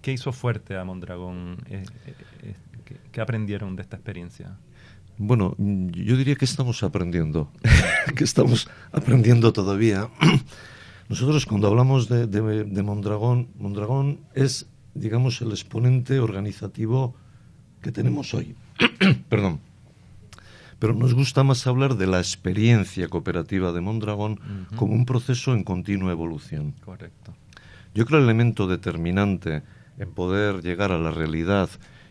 qué 0.00 0.12
hizo 0.12 0.32
fuerte 0.32 0.76
a 0.76 0.84
Mondragón? 0.84 1.58
Eh, 1.68 1.84
eh, 2.42 2.54
¿qué, 3.12 3.20
aprendieron 3.20 3.76
de 3.76 3.82
esta 3.82 3.96
experiencia? 3.96 4.58
Bueno, 5.18 5.54
yo 5.58 6.16
diría 6.16 6.34
que 6.34 6.44
estamos 6.44 6.82
aprendiendo, 6.82 7.50
que 8.16 8.24
estamos 8.24 8.68
aprendiendo 8.90 9.52
todavía. 9.52 10.08
Nosotros 11.12 11.44
cuando 11.44 11.68
hablamos 11.68 12.08
de, 12.08 12.26
de- 12.26 12.64
de 12.64 12.82
Mondragón, 12.82 13.48
Mondragón 13.58 14.20
es, 14.34 14.66
digamos, 14.94 15.42
el 15.42 15.50
exponente 15.50 16.20
organizativo 16.20 17.14
que 17.82 17.92
tenemos 17.92 18.32
hoy. 18.32 18.56
Perdón. 19.28 19.60
Pero 20.78 20.94
nos 20.94 21.12
gusta 21.12 21.44
más 21.44 21.66
hablar 21.66 21.96
de 21.98 22.06
la 22.06 22.16
experiencia 22.18 23.08
cooperativa 23.08 23.72
de 23.72 23.82
Mondragón 23.82 24.40
como 24.76 24.94
un 24.94 25.04
proceso 25.04 25.52
en 25.52 25.64
continua 25.64 26.12
evolución. 26.12 26.72
Correcto. 26.82 27.34
Yo 27.94 28.06
creo 28.06 28.18
el 28.20 28.24
elemento 28.24 28.66
determinante 28.66 29.62
en 29.98 30.10
poder 30.12 30.62
llegar 30.62 30.92
a 30.92 30.98
la 30.98 31.10
realidad 31.10 31.68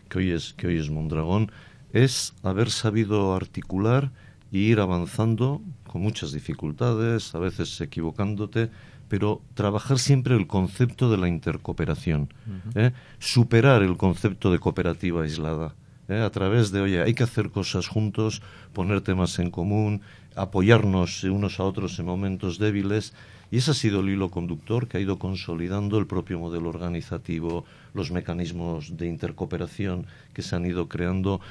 que 0.08 0.18
hoy 0.18 0.30
es, 0.30 0.54
que 0.56 0.68
hoy 0.68 0.78
es 0.78 0.90
Mondragón 0.90 1.50
es 1.92 2.34
haber 2.44 2.70
sabido 2.70 3.34
articular 3.34 4.12
y 4.52 4.60
ir 4.60 4.78
avanzando 4.78 5.60
con 5.88 6.02
muchas 6.02 6.30
dificultades, 6.32 7.34
a 7.34 7.38
veces 7.40 7.80
equivocándote, 7.80 8.70
pero 9.12 9.42
trabajar 9.52 9.98
siempre 9.98 10.34
el 10.34 10.46
concepto 10.46 11.10
de 11.10 11.18
la 11.18 11.28
intercooperación. 11.28 12.32
¿eh? 12.74 12.92
superar 13.18 13.82
el 13.82 13.98
concepto 13.98 14.50
de 14.50 14.58
cooperativa 14.58 15.22
aislada. 15.22 15.74
¿eh? 16.08 16.22
A 16.22 16.30
través 16.30 16.72
de, 16.72 16.80
oye, 16.80 17.02
hay 17.02 17.12
que 17.12 17.22
hacer 17.22 17.50
cosas 17.50 17.88
juntos, 17.88 18.40
poner 18.72 19.02
temas 19.02 19.38
en 19.38 19.50
común, 19.50 20.00
apoyarnos 20.34 21.24
unos 21.24 21.60
a 21.60 21.64
otros 21.64 21.98
en 21.98 22.06
momentos 22.06 22.58
débiles. 22.58 23.12
Y 23.50 23.58
ese 23.58 23.72
ha 23.72 23.74
sido 23.74 24.00
el 24.00 24.08
hilo 24.08 24.30
conductor 24.30 24.88
que 24.88 24.96
ha 24.96 25.00
ido 25.00 25.18
consolidando 25.18 25.98
el 25.98 26.06
propio 26.06 26.38
modelo 26.38 26.70
organizativo, 26.70 27.66
los 27.92 28.12
mecanismos 28.12 28.96
de 28.96 29.08
intercooperación 29.08 30.06
que 30.32 30.40
se 30.40 30.56
han 30.56 30.64
ido 30.64 30.88
creando. 30.88 31.42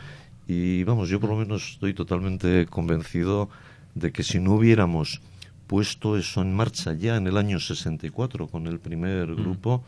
Y 0.48 0.84
vamos, 0.84 1.10
yo 1.10 1.20
por 1.20 1.30
lo 1.30 1.38
menos 1.38 1.74
estoy 1.74 1.94
totalmente 1.94 2.65
convencido 2.65 3.50
de 3.94 4.12
que 4.12 4.24
si 4.24 4.39
no 4.39 4.53
hubiéramos 4.53 5.22
puesto 5.71 6.17
eso 6.17 6.41
en 6.41 6.53
marcha 6.53 6.91
ya 6.93 7.15
en 7.15 7.25
el 7.27 7.37
año 7.37 7.57
64 7.59 8.47
con 8.47 8.67
el 8.67 8.77
primer 8.79 9.29
Mm. 9.29 9.35
grupo, 9.41 9.83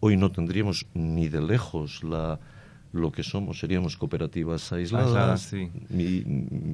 hoy 0.00 0.16
no 0.16 0.30
tendríamos 0.32 0.86
ni 0.94 1.28
de 1.28 1.42
lejos 1.42 2.02
la, 2.02 2.40
lo 2.94 3.12
que 3.12 3.22
somos, 3.22 3.58
seríamos 3.60 3.96
cooperativas 3.98 4.72
aisladas. 4.72 5.06
Aisladas, 5.06 5.40
sí. 5.42 5.70
Y, 5.90 6.24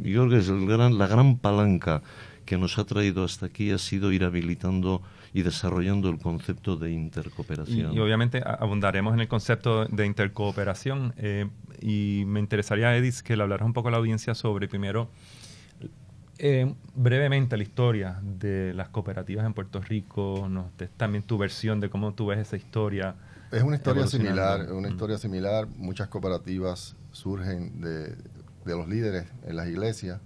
y 0.08 0.12
yo 0.12 0.20
creo 0.26 0.30
que 0.30 0.38
es 0.38 0.48
el 0.48 0.66
gran, 0.66 0.96
la 0.98 1.06
gran 1.08 1.36
palanca 1.38 2.00
que 2.46 2.56
nos 2.56 2.78
ha 2.78 2.84
traído 2.84 3.24
hasta 3.24 3.46
aquí 3.46 3.72
ha 3.72 3.78
sido 3.78 4.10
ir 4.12 4.22
habilitando 4.24 5.02
y 5.34 5.42
desarrollando 5.42 6.08
el 6.08 6.18
concepto 6.18 6.76
de 6.76 6.92
intercooperación. 6.92 7.92
y 7.92 7.98
obviamente 7.98 8.40
abundaremos 8.44 9.12
en 9.14 9.20
el 9.20 9.28
concepto 9.28 9.84
de 9.86 10.06
intercooperación. 10.06 11.12
eh, 11.18 11.46
y 11.82 12.22
me 12.26 12.40
interesaría, 12.40 12.96
Edith, 12.96 13.18
que 13.22 13.36
le 13.36 13.42
hablaras 13.42 13.66
un 13.66 13.72
poco 13.72 13.88
a 13.88 13.90
la 13.90 13.98
audiencia 13.98 14.34
sobre, 14.34 14.66
primero, 14.68 15.10
eh, 16.38 16.72
brevemente 16.94 17.56
la 17.56 17.62
historia 17.62 18.20
de 18.22 18.72
las 18.74 18.88
cooperativas 18.88 19.44
en 19.44 19.54
Puerto 19.54 19.80
Rico, 19.80 20.48
también 20.96 21.22
tu 21.24 21.36
versión 21.38 21.80
de 21.80 21.90
cómo 21.90 22.14
tú 22.14 22.26
ves 22.26 22.38
esa 22.38 22.56
historia. 22.56 23.14
Es 23.50 23.62
una 23.62 23.76
historia 23.76 24.06
similar, 24.06 24.72
una 24.72 24.88
Mm. 24.88 24.92
historia 24.92 25.18
similar. 25.18 25.66
Muchas 25.76 26.08
cooperativas 26.08 26.96
surgen 27.12 27.80
de, 27.80 28.08
de 28.08 28.76
los 28.76 28.88
líderes 28.88 29.26
en 29.46 29.56
las 29.56 29.66
iglesias. 29.68 30.20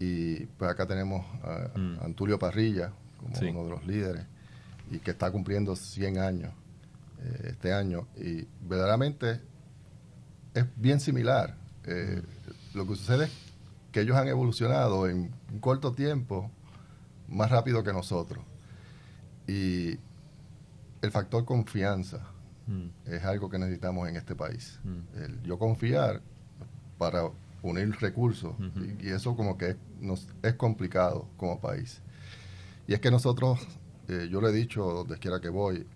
Y 0.00 0.46
pues 0.58 0.70
acá 0.70 0.86
tenemos 0.86 1.24
a, 1.42 1.76
Mm. 1.78 1.98
a 2.00 2.04
Antulio 2.04 2.38
Parrilla 2.38 2.92
como 3.18 3.34
Sí. 3.34 3.46
uno 3.46 3.64
de 3.64 3.70
los 3.70 3.86
líderes 3.86 4.24
y 4.90 4.98
que 4.98 5.10
está 5.10 5.30
cumpliendo 5.30 5.74
100 5.76 6.18
años 6.18 6.52
eh, 7.20 7.48
este 7.48 7.72
año. 7.72 8.06
Y 8.16 8.46
verdaderamente 8.62 9.40
es 10.54 10.64
bien 10.76 11.00
similar. 11.00 11.56
Eh, 11.84 12.22
Lo 12.74 12.86
que 12.86 12.94
sucede 12.96 13.24
es 13.24 13.30
que 13.92 14.00
ellos 14.00 14.16
han 14.16 14.28
evolucionado 14.28 15.08
en 15.08 15.32
un 15.52 15.60
corto 15.60 15.92
tiempo 15.92 16.50
más 17.28 17.50
rápido 17.50 17.82
que 17.82 17.92
nosotros. 17.92 18.44
Y 19.46 19.98
el 21.00 21.10
factor 21.10 21.44
confianza 21.44 22.26
Mm, 22.68 22.88
es 23.06 23.24
algo 23.24 23.48
que 23.48 23.58
necesitamos 23.58 24.08
en 24.08 24.16
este 24.16 24.36
país. 24.36 24.78
Mm. 24.84 25.22
El 25.22 25.42
yo 25.42 25.58
confiar 25.58 26.20
para 26.98 27.30
unir 27.62 27.90
recursos 27.98 28.54
y, 28.76 29.06
y 29.06 29.10
eso 29.10 29.34
como 29.34 29.56
que 29.56 29.70
es, 29.70 29.76
nos, 30.00 30.28
es 30.42 30.54
complicado 30.54 31.26
como 31.38 31.60
país. 31.60 32.00
Y 32.86 32.92
es 32.92 33.00
que 33.00 33.10
nosotros, 33.10 33.58
eh, 34.08 34.28
yo 34.30 34.40
le 34.40 34.50
he 34.50 34.52
dicho 34.52 34.84
donde 34.84 35.18
quiera 35.18 35.40
que 35.40 35.48
voy, 35.48 35.86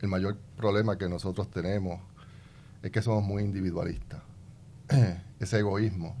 el 0.00 0.08
mayor 0.08 0.36
problema 0.56 0.96
que 0.96 1.08
nosotros 1.08 1.50
tenemos 1.50 2.00
es 2.82 2.90
que 2.90 3.02
somos 3.02 3.22
muy 3.22 3.42
individualistas. 3.42 4.22
Ese 5.38 5.58
egoísmo. 5.58 6.16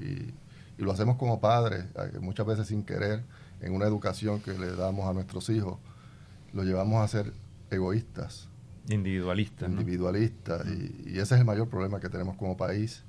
Y, 0.00 0.32
y 0.80 0.84
lo 0.84 0.92
hacemos 0.92 1.16
como 1.16 1.40
padres, 1.40 1.84
muchas 2.20 2.46
veces 2.46 2.66
sin 2.66 2.82
querer, 2.82 3.22
en 3.60 3.74
una 3.74 3.86
educación 3.86 4.40
que 4.40 4.52
le 4.52 4.74
damos 4.74 5.08
a 5.08 5.12
nuestros 5.12 5.50
hijos, 5.50 5.78
lo 6.52 6.64
llevamos 6.64 7.04
a 7.04 7.08
ser 7.08 7.32
egoístas. 7.70 8.48
Individualista. 8.88 9.68
¿no? 9.68 9.80
individualistas 9.80 10.66
y, 10.66 11.10
y 11.10 11.12
ese 11.18 11.34
es 11.34 11.40
el 11.40 11.44
mayor 11.44 11.68
problema 11.68 12.00
que 12.00 12.08
tenemos 12.08 12.36
como 12.36 12.56
país. 12.56 13.04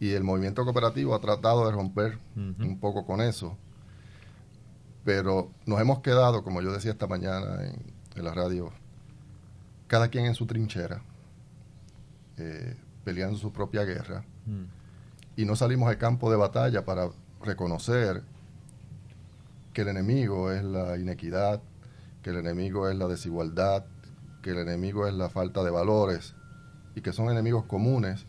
Y 0.00 0.10
el 0.10 0.24
movimiento 0.24 0.64
cooperativo 0.64 1.14
ha 1.14 1.20
tratado 1.20 1.64
de 1.66 1.72
romper 1.72 2.18
un 2.36 2.78
poco 2.80 3.06
con 3.06 3.20
eso 3.20 3.56
pero 5.02 5.50
nos 5.64 5.80
hemos 5.80 6.00
quedado 6.00 6.44
como 6.44 6.60
yo 6.60 6.72
decía 6.72 6.90
esta 6.90 7.06
mañana 7.06 7.66
en, 7.66 7.82
en 8.16 8.24
la 8.24 8.34
radio 8.34 8.70
cada 9.86 10.08
quien 10.08 10.26
en 10.26 10.34
su 10.34 10.46
trinchera 10.46 11.02
eh, 12.36 12.76
peleando 13.04 13.36
su 13.36 13.52
propia 13.52 13.84
guerra. 13.84 14.24
Mm, 14.46 14.64
y 15.40 15.46
no 15.46 15.56
salimos 15.56 15.88
al 15.88 15.96
campo 15.96 16.30
de 16.30 16.36
batalla 16.36 16.84
para 16.84 17.08
reconocer 17.42 18.22
que 19.72 19.80
el 19.80 19.88
enemigo 19.88 20.52
es 20.52 20.62
la 20.62 20.98
inequidad, 20.98 21.62
que 22.22 22.28
el 22.28 22.36
enemigo 22.36 22.90
es 22.90 22.96
la 22.98 23.06
desigualdad, 23.06 23.86
que 24.42 24.50
el 24.50 24.58
enemigo 24.58 25.06
es 25.06 25.14
la 25.14 25.30
falta 25.30 25.64
de 25.64 25.70
valores 25.70 26.34
y 26.94 27.00
que 27.00 27.14
son 27.14 27.30
enemigos 27.30 27.64
comunes 27.64 28.26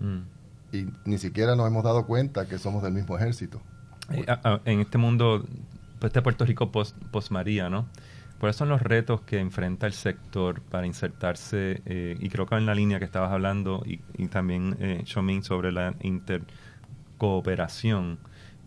mm. 0.00 0.76
y 0.76 0.88
ni 1.06 1.16
siquiera 1.16 1.56
nos 1.56 1.66
hemos 1.66 1.84
dado 1.84 2.04
cuenta 2.06 2.46
que 2.46 2.58
somos 2.58 2.82
del 2.82 2.92
mismo 2.92 3.16
ejército. 3.16 3.62
Eh, 4.10 4.26
en 4.66 4.80
este 4.80 4.98
mundo, 4.98 5.46
pues, 6.00 6.10
este 6.10 6.20
Puerto 6.20 6.44
Rico 6.44 6.70
post, 6.70 7.30
María, 7.30 7.70
¿no? 7.70 7.86
¿Cuáles 8.42 8.56
son 8.56 8.68
los 8.70 8.82
retos 8.82 9.20
que 9.20 9.38
enfrenta 9.38 9.86
el 9.86 9.92
sector 9.92 10.62
para 10.62 10.84
insertarse? 10.84 11.80
eh, 11.86 12.16
y 12.18 12.28
creo 12.28 12.44
que 12.44 12.56
en 12.56 12.66
la 12.66 12.74
línea 12.74 12.98
que 12.98 13.04
estabas 13.04 13.30
hablando, 13.30 13.84
y, 13.86 14.00
y 14.14 14.26
también, 14.26 14.76
eh, 14.80 15.04
sobre 15.42 15.70
la 15.70 15.94
intercooperación, 16.00 18.18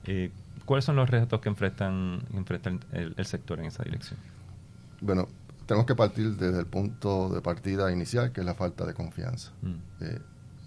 eh, 0.05 0.31
¿cuáles 0.63 0.85
son 0.85 0.95
los 0.95 1.09
retos 1.09 1.41
que 1.41 1.49
enfrentan, 1.49 2.21
enfrenta 2.33 2.71
el, 2.93 3.25
sector 3.25 3.59
en 3.59 3.65
esa 3.65 3.83
dirección? 3.83 4.17
Bueno, 5.01 5.27
tenemos 5.65 5.85
que 5.85 5.95
partir 5.95 6.37
desde 6.37 6.57
el 6.57 6.67
punto 6.67 7.27
de 7.27 7.41
partida 7.41 7.91
inicial, 7.91 8.31
que 8.31 8.39
es 8.39 8.45
la 8.45 8.55
falta 8.55 8.85
de 8.85 8.93
confianza. 8.93 9.51
Mm, 9.61 9.75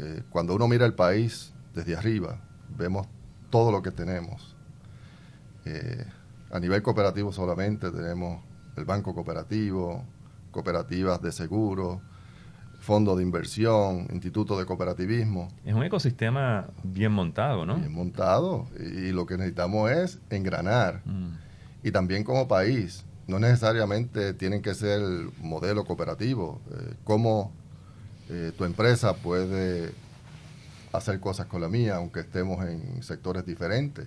Eh, 0.00 0.23
cuando 0.29 0.55
uno 0.55 0.69
mira 0.69 0.85
el 0.85 0.93
país 0.93 1.55
desde 1.75 1.97
arriba, 1.97 2.43
vemos 2.77 3.07
todo 3.49 3.73
lo 3.73 3.81
que 3.81 3.91
tenemos. 3.91 4.55
A 6.50 6.61
nivel 6.61 6.83
cooperativo 6.83 7.33
solamente 7.33 7.91
tenemos 7.91 8.43
el 8.79 8.85
banco 8.85 9.15
cooperativo, 9.15 10.05
cooperativas 10.51 11.21
de 11.21 11.33
seguro, 11.33 12.01
fondo 12.81 13.17
de 13.17 13.23
inversión, 13.23 14.07
instituto 14.13 14.59
de 14.59 14.65
cooperativismo, 14.65 15.49
Es 15.65 15.75
un 15.75 15.83
ecosistema 15.83 16.67
bien 16.85 17.13
montado, 17.13 17.67
¿no? 17.67 17.77
bien 17.77 17.93
montado. 17.93 18.67
Y, 18.81 19.09
y 19.09 19.13
lo 19.13 19.27
que 19.27 19.37
necesitamos 19.37 19.91
es 19.91 20.19
engranar. 20.31 21.03
Mm, 21.05 21.33
Y 21.83 21.91
también 21.91 22.25
como 22.25 22.49
país, 22.49 23.05
no 23.27 23.39
necesariamente 23.39 24.33
tienen 24.33 24.63
que 24.63 24.75
ser 24.75 25.03
el 25.03 25.31
modelo 25.43 25.85
cooperativo. 25.85 26.61
Eh, 26.71 26.95
cómo 27.05 27.53
eh, 28.31 28.53
tu 28.57 28.65
empresa 28.65 29.15
puede 29.17 29.93
hacer 30.93 31.21
cosas 31.21 31.47
con 31.47 31.61
la 31.61 31.69
mía, 31.69 31.97
aunque 31.97 32.21
estemos 32.21 32.65
en 32.67 33.03
sectores 33.03 33.45
diferentes. 33.45 34.07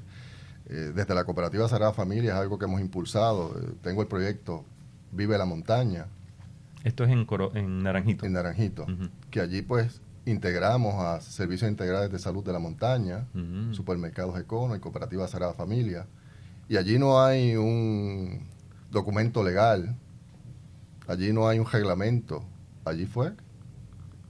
Eh, 0.72 0.94
desde 0.96 1.14
la 1.14 1.26
cooperativa 1.26 1.68
Sagrada 1.68 1.92
Familia 1.94 2.32
es 2.34 2.38
algo 2.40 2.58
que 2.58 2.66
hemos 2.66 2.80
impulsado. 2.82 3.54
Eh, 3.60 3.74
tengo 3.84 4.02
el 4.02 4.08
proyecto 4.08 4.64
Vive 5.12 5.38
la 5.38 5.46
Montaña. 5.46 6.08
Esto 6.86 7.04
es 7.04 7.12
en, 7.12 7.26
Coro- 7.26 7.52
en 7.54 7.84
Naranjito. 7.84 8.26
en 8.26 8.34
Naranjito, 8.34 8.86
que 9.30 9.40
allí 9.42 9.62
pues 9.62 10.02
integramos 10.26 10.96
a 10.96 11.20
servicios 11.22 11.70
integrales 11.70 12.12
de 12.12 12.18
salud 12.20 12.44
de 12.44 12.54
la 12.54 12.60
montaña, 12.60 13.28
supermercados 13.74 14.40
Econo 14.40 14.76
y 14.76 14.80
cooperativa 14.80 15.28
Sagrada 15.28 15.54
Familia. 15.54 16.08
Y 16.70 16.78
allí 16.78 16.98
no 16.98 17.22
hay 17.22 17.56
un 17.58 18.48
documento 18.92 19.44
legal, 19.44 19.96
allí 21.08 21.34
no 21.34 21.48
hay 21.48 21.60
un 21.60 21.66
reglamento, 21.66 22.44
allí 22.86 23.06
fue 23.06 23.34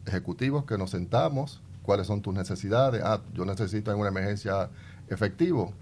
ejecutivos 0.06 0.66
que 0.66 0.78
nos 0.78 0.90
sentamos, 0.90 1.62
cuáles 1.84 2.08
son 2.08 2.22
tus 2.22 2.34
necesidades, 2.34 3.02
ah, 3.06 3.22
yo 3.34 3.46
necesito 3.46 3.92
en 3.94 4.00
una 4.00 4.10
emergencia 4.10 4.70
efectivo, 5.08 5.74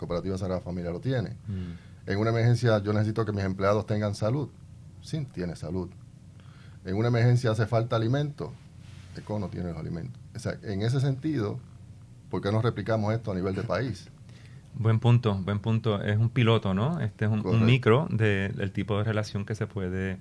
cooperativa 0.00 0.36
Sagrada 0.38 0.60
Familia 0.60 0.90
lo 0.90 1.00
tiene. 1.00 1.36
Mm. 1.46 2.10
En 2.10 2.18
una 2.18 2.30
emergencia 2.30 2.78
yo 2.82 2.92
necesito 2.92 3.24
que 3.24 3.32
mis 3.32 3.44
empleados 3.44 3.86
tengan 3.86 4.14
salud. 4.14 4.48
Sí, 5.02 5.26
tiene 5.32 5.54
salud. 5.54 5.90
En 6.84 6.96
una 6.96 7.08
emergencia 7.08 7.50
hace 7.50 7.66
falta 7.66 7.96
alimento. 7.96 8.52
Econo 9.16 9.48
tiene 9.48 9.68
los 9.70 9.78
alimentos. 9.78 10.20
O 10.34 10.38
sea, 10.38 10.56
en 10.62 10.82
ese 10.82 11.00
sentido, 11.00 11.58
¿por 12.30 12.40
qué 12.40 12.50
no 12.50 12.62
replicamos 12.62 13.12
esto 13.12 13.32
a 13.32 13.34
nivel 13.34 13.54
de 13.54 13.62
país? 13.62 14.08
Buen 14.74 15.00
punto, 15.00 15.34
buen 15.34 15.58
punto. 15.58 16.00
Es 16.02 16.16
un 16.16 16.30
piloto, 16.30 16.74
¿no? 16.74 17.00
Este 17.00 17.26
es 17.26 17.30
un, 17.30 17.64
micro 17.66 18.06
de- 18.10 18.48
del 18.50 18.72
tipo 18.72 18.96
de 18.98 19.04
relación 19.04 19.44
que 19.44 19.54
se 19.54 19.66
puede 19.66 20.16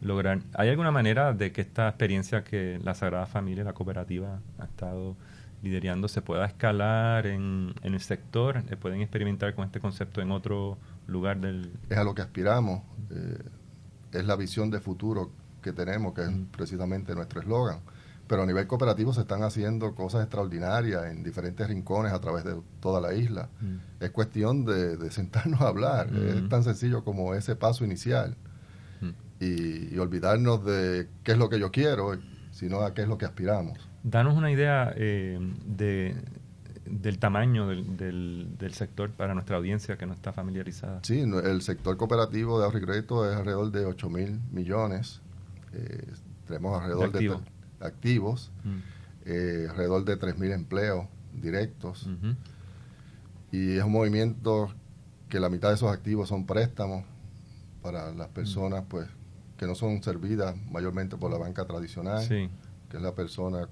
lograr. 0.00 0.40
¿Hay 0.54 0.68
alguna 0.68 0.90
manera 0.90 1.32
de 1.32 1.50
que 1.52 1.62
esta 1.62 1.88
experiencia 1.88 2.44
que 2.44 2.78
la 2.84 2.94
Sagrada 2.94 3.26
Familia, 3.26 3.64
la 3.64 3.72
cooperativa, 3.72 4.38
ha 4.58 4.64
estado 4.64 5.16
liderando 5.62 6.08
se 6.08 6.22
pueda 6.22 6.44
escalar 6.46 7.26
en, 7.26 7.74
en 7.82 7.94
el 7.94 8.00
sector? 8.00 8.62
¿Eh, 8.68 8.76
¿Pueden 8.76 9.00
experimentar 9.00 9.54
con 9.54 9.64
este 9.64 9.80
concepto 9.80 10.20
en 10.20 10.30
otro 10.30 10.78
lugar 11.06 11.40
del...? 11.40 11.70
Es 11.90 11.98
a 11.98 12.04
lo 12.04 12.14
que 12.14 12.22
aspiramos. 12.22 12.82
eh, 13.10 13.38
es 14.12 14.24
la 14.24 14.36
visión 14.36 14.70
de 14.70 14.80
futuro 14.80 15.30
que 15.62 15.72
tenemos, 15.72 16.14
que 16.14 16.22
es 16.22 16.30
Mm. 16.30 16.44
precisamente 16.46 17.14
nuestro 17.14 17.40
eslogan. 17.40 17.80
Pero 18.28 18.42
a 18.42 18.46
nivel 18.46 18.66
cooperativo 18.66 19.12
se 19.12 19.20
están 19.20 19.42
haciendo 19.42 19.94
cosas 19.94 20.22
extraordinarias 20.22 21.04
en 21.06 21.22
diferentes 21.22 21.66
rincones 21.68 22.12
a 22.12 22.20
través 22.20 22.44
de 22.44 22.56
toda 22.80 23.00
la 23.00 23.14
isla. 23.14 23.48
Mm. 23.60 24.02
Es 24.04 24.10
cuestión 24.10 24.64
de, 24.64 24.96
de 24.96 25.10
sentarnos 25.10 25.60
a 25.60 25.68
hablar. 25.68 26.10
Mm. 26.10 26.28
Es 26.44 26.48
tan 26.48 26.64
sencillo 26.64 27.04
como 27.04 27.34
ese 27.34 27.54
paso 27.56 27.84
inicial. 27.84 28.36
Y, 29.38 29.94
y 29.94 29.98
olvidarnos 29.98 30.64
de 30.64 31.08
qué 31.22 31.32
es 31.32 31.38
lo 31.38 31.50
que 31.50 31.58
yo 31.60 31.70
quiero, 31.70 32.16
sino 32.52 32.80
a 32.80 32.94
qué 32.94 33.02
es 33.02 33.08
lo 33.08 33.18
que 33.18 33.26
aspiramos. 33.26 33.78
Danos 34.08 34.36
una 34.36 34.52
idea 34.52 34.92
eh, 34.94 35.36
de, 35.66 36.14
del 36.84 37.18
tamaño 37.18 37.66
del, 37.66 37.96
del, 37.96 38.56
del 38.56 38.72
sector 38.72 39.10
para 39.10 39.34
nuestra 39.34 39.56
audiencia 39.56 39.98
que 39.98 40.06
no 40.06 40.12
está 40.14 40.32
familiarizada. 40.32 41.00
Sí, 41.02 41.18
el 41.20 41.60
sector 41.62 41.96
cooperativo 41.96 42.60
de 42.60 42.66
ahorro 42.66 42.78
y 42.78 42.82
crédito 42.82 43.28
es 43.28 43.36
alrededor 43.36 43.72
de 43.72 43.84
8 43.84 44.08
mil 44.08 44.40
millones. 44.52 45.22
Eh, 45.72 46.06
tenemos 46.46 46.80
alrededor 46.80 47.10
De 47.10 47.18
de, 47.18 47.36
activos. 47.80 48.52
Mm. 48.62 48.76
eh, 49.24 49.66
alrededor 49.70 50.04
de 50.04 50.16
3 50.16 50.38
mil 50.38 50.52
empleos 50.52 51.06
directos. 51.34 52.08
Y 53.50 53.76
es 53.76 53.82
un 53.82 53.90
movimiento 53.90 54.72
que 55.28 55.40
la 55.40 55.48
mitad 55.48 55.70
de 55.70 55.74
esos 55.74 55.92
activos 55.92 56.28
son 56.28 56.46
préstamos 56.46 57.04
para 57.82 58.12
las 58.12 58.28
personas 58.28 58.84
pues 58.88 59.08
que 59.58 59.66
no 59.66 59.74
son 59.74 60.00
servidas 60.04 60.54
mayormente 60.70 61.16
por 61.16 61.32
la 61.32 61.38
banca 61.38 61.64
tradicional. 61.64 62.22
Sí. 62.22 62.48
que 62.88 62.98
es 62.98 63.02
la 63.02 63.16
persona 63.16 63.68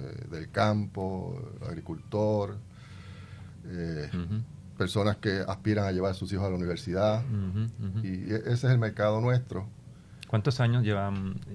eh, 0.00 0.26
del 0.30 0.50
campo, 0.50 1.38
agricultor, 1.66 2.56
eh, 3.66 4.08
personas 4.76 5.16
que 5.16 5.42
aspiran 5.46 5.86
a 5.86 5.92
llevar 5.92 6.12
a 6.12 6.14
sus 6.14 6.32
hijos 6.32 6.44
a 6.46 6.50
la 6.50 6.56
universidad. 6.56 7.22
Y 8.02 8.32
e- 8.32 8.36
ese 8.46 8.52
es 8.52 8.64
el 8.64 8.78
mercado 8.78 9.20
nuestro. 9.20 9.66
¿Cuántos 10.28 10.60
años 10.60 10.84
lleva, 10.84 11.12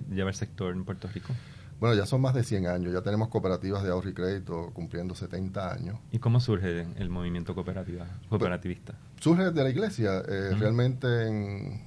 lleva 0.10 0.30
el 0.30 0.36
sector 0.36 0.74
en 0.74 0.84
Puerto 0.84 1.08
Rico? 1.14 1.34
Bueno, 1.80 1.96
ya 1.96 2.06
son 2.06 2.22
más 2.22 2.34
de 2.34 2.44
100 2.44 2.68
años, 2.68 2.94
ya 2.94 3.02
tenemos 3.02 3.28
cooperativas 3.28 3.84
de 3.84 3.90
ahorro 3.90 4.10
y 4.10 4.14
crédito 4.14 4.72
cumpliendo 4.74 5.16
70 5.16 5.74
años. 5.74 6.00
¿Y 6.12 6.20
cómo 6.20 6.40
surge 6.40 6.86
el 6.98 7.10
movimiento 7.10 7.54
cooperativa, 7.56 8.06
cooperativista? 8.30 8.94
Surge 9.20 9.46
desde 9.46 9.64
la 9.64 9.70
iglesia, 9.70 10.20
eh, 10.28 10.56
realmente 10.58 11.28
en, 11.28 11.82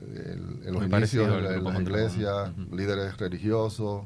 el- 0.00 0.60
en 0.66 0.72
los 0.72 0.88
Muy 0.88 0.98
inicios 0.98 1.28
de 1.28 1.42
la- 1.42 1.48
en 1.48 1.54
Grupo 1.56 1.70
las 1.72 1.80
iglesias, 1.82 2.52
líderes 2.72 3.16
religiosos 3.18 4.04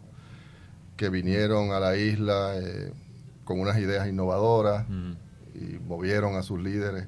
que 1.00 1.08
vinieron 1.08 1.72
a 1.72 1.80
la 1.80 1.96
isla 1.96 2.52
eh, 2.58 2.92
con 3.44 3.58
unas 3.58 3.78
ideas 3.78 4.06
innovadoras 4.06 4.86
Mm, 4.86 5.12
y 5.54 5.78
movieron 5.78 6.36
a 6.36 6.42
sus 6.42 6.60
líderes 6.60 7.06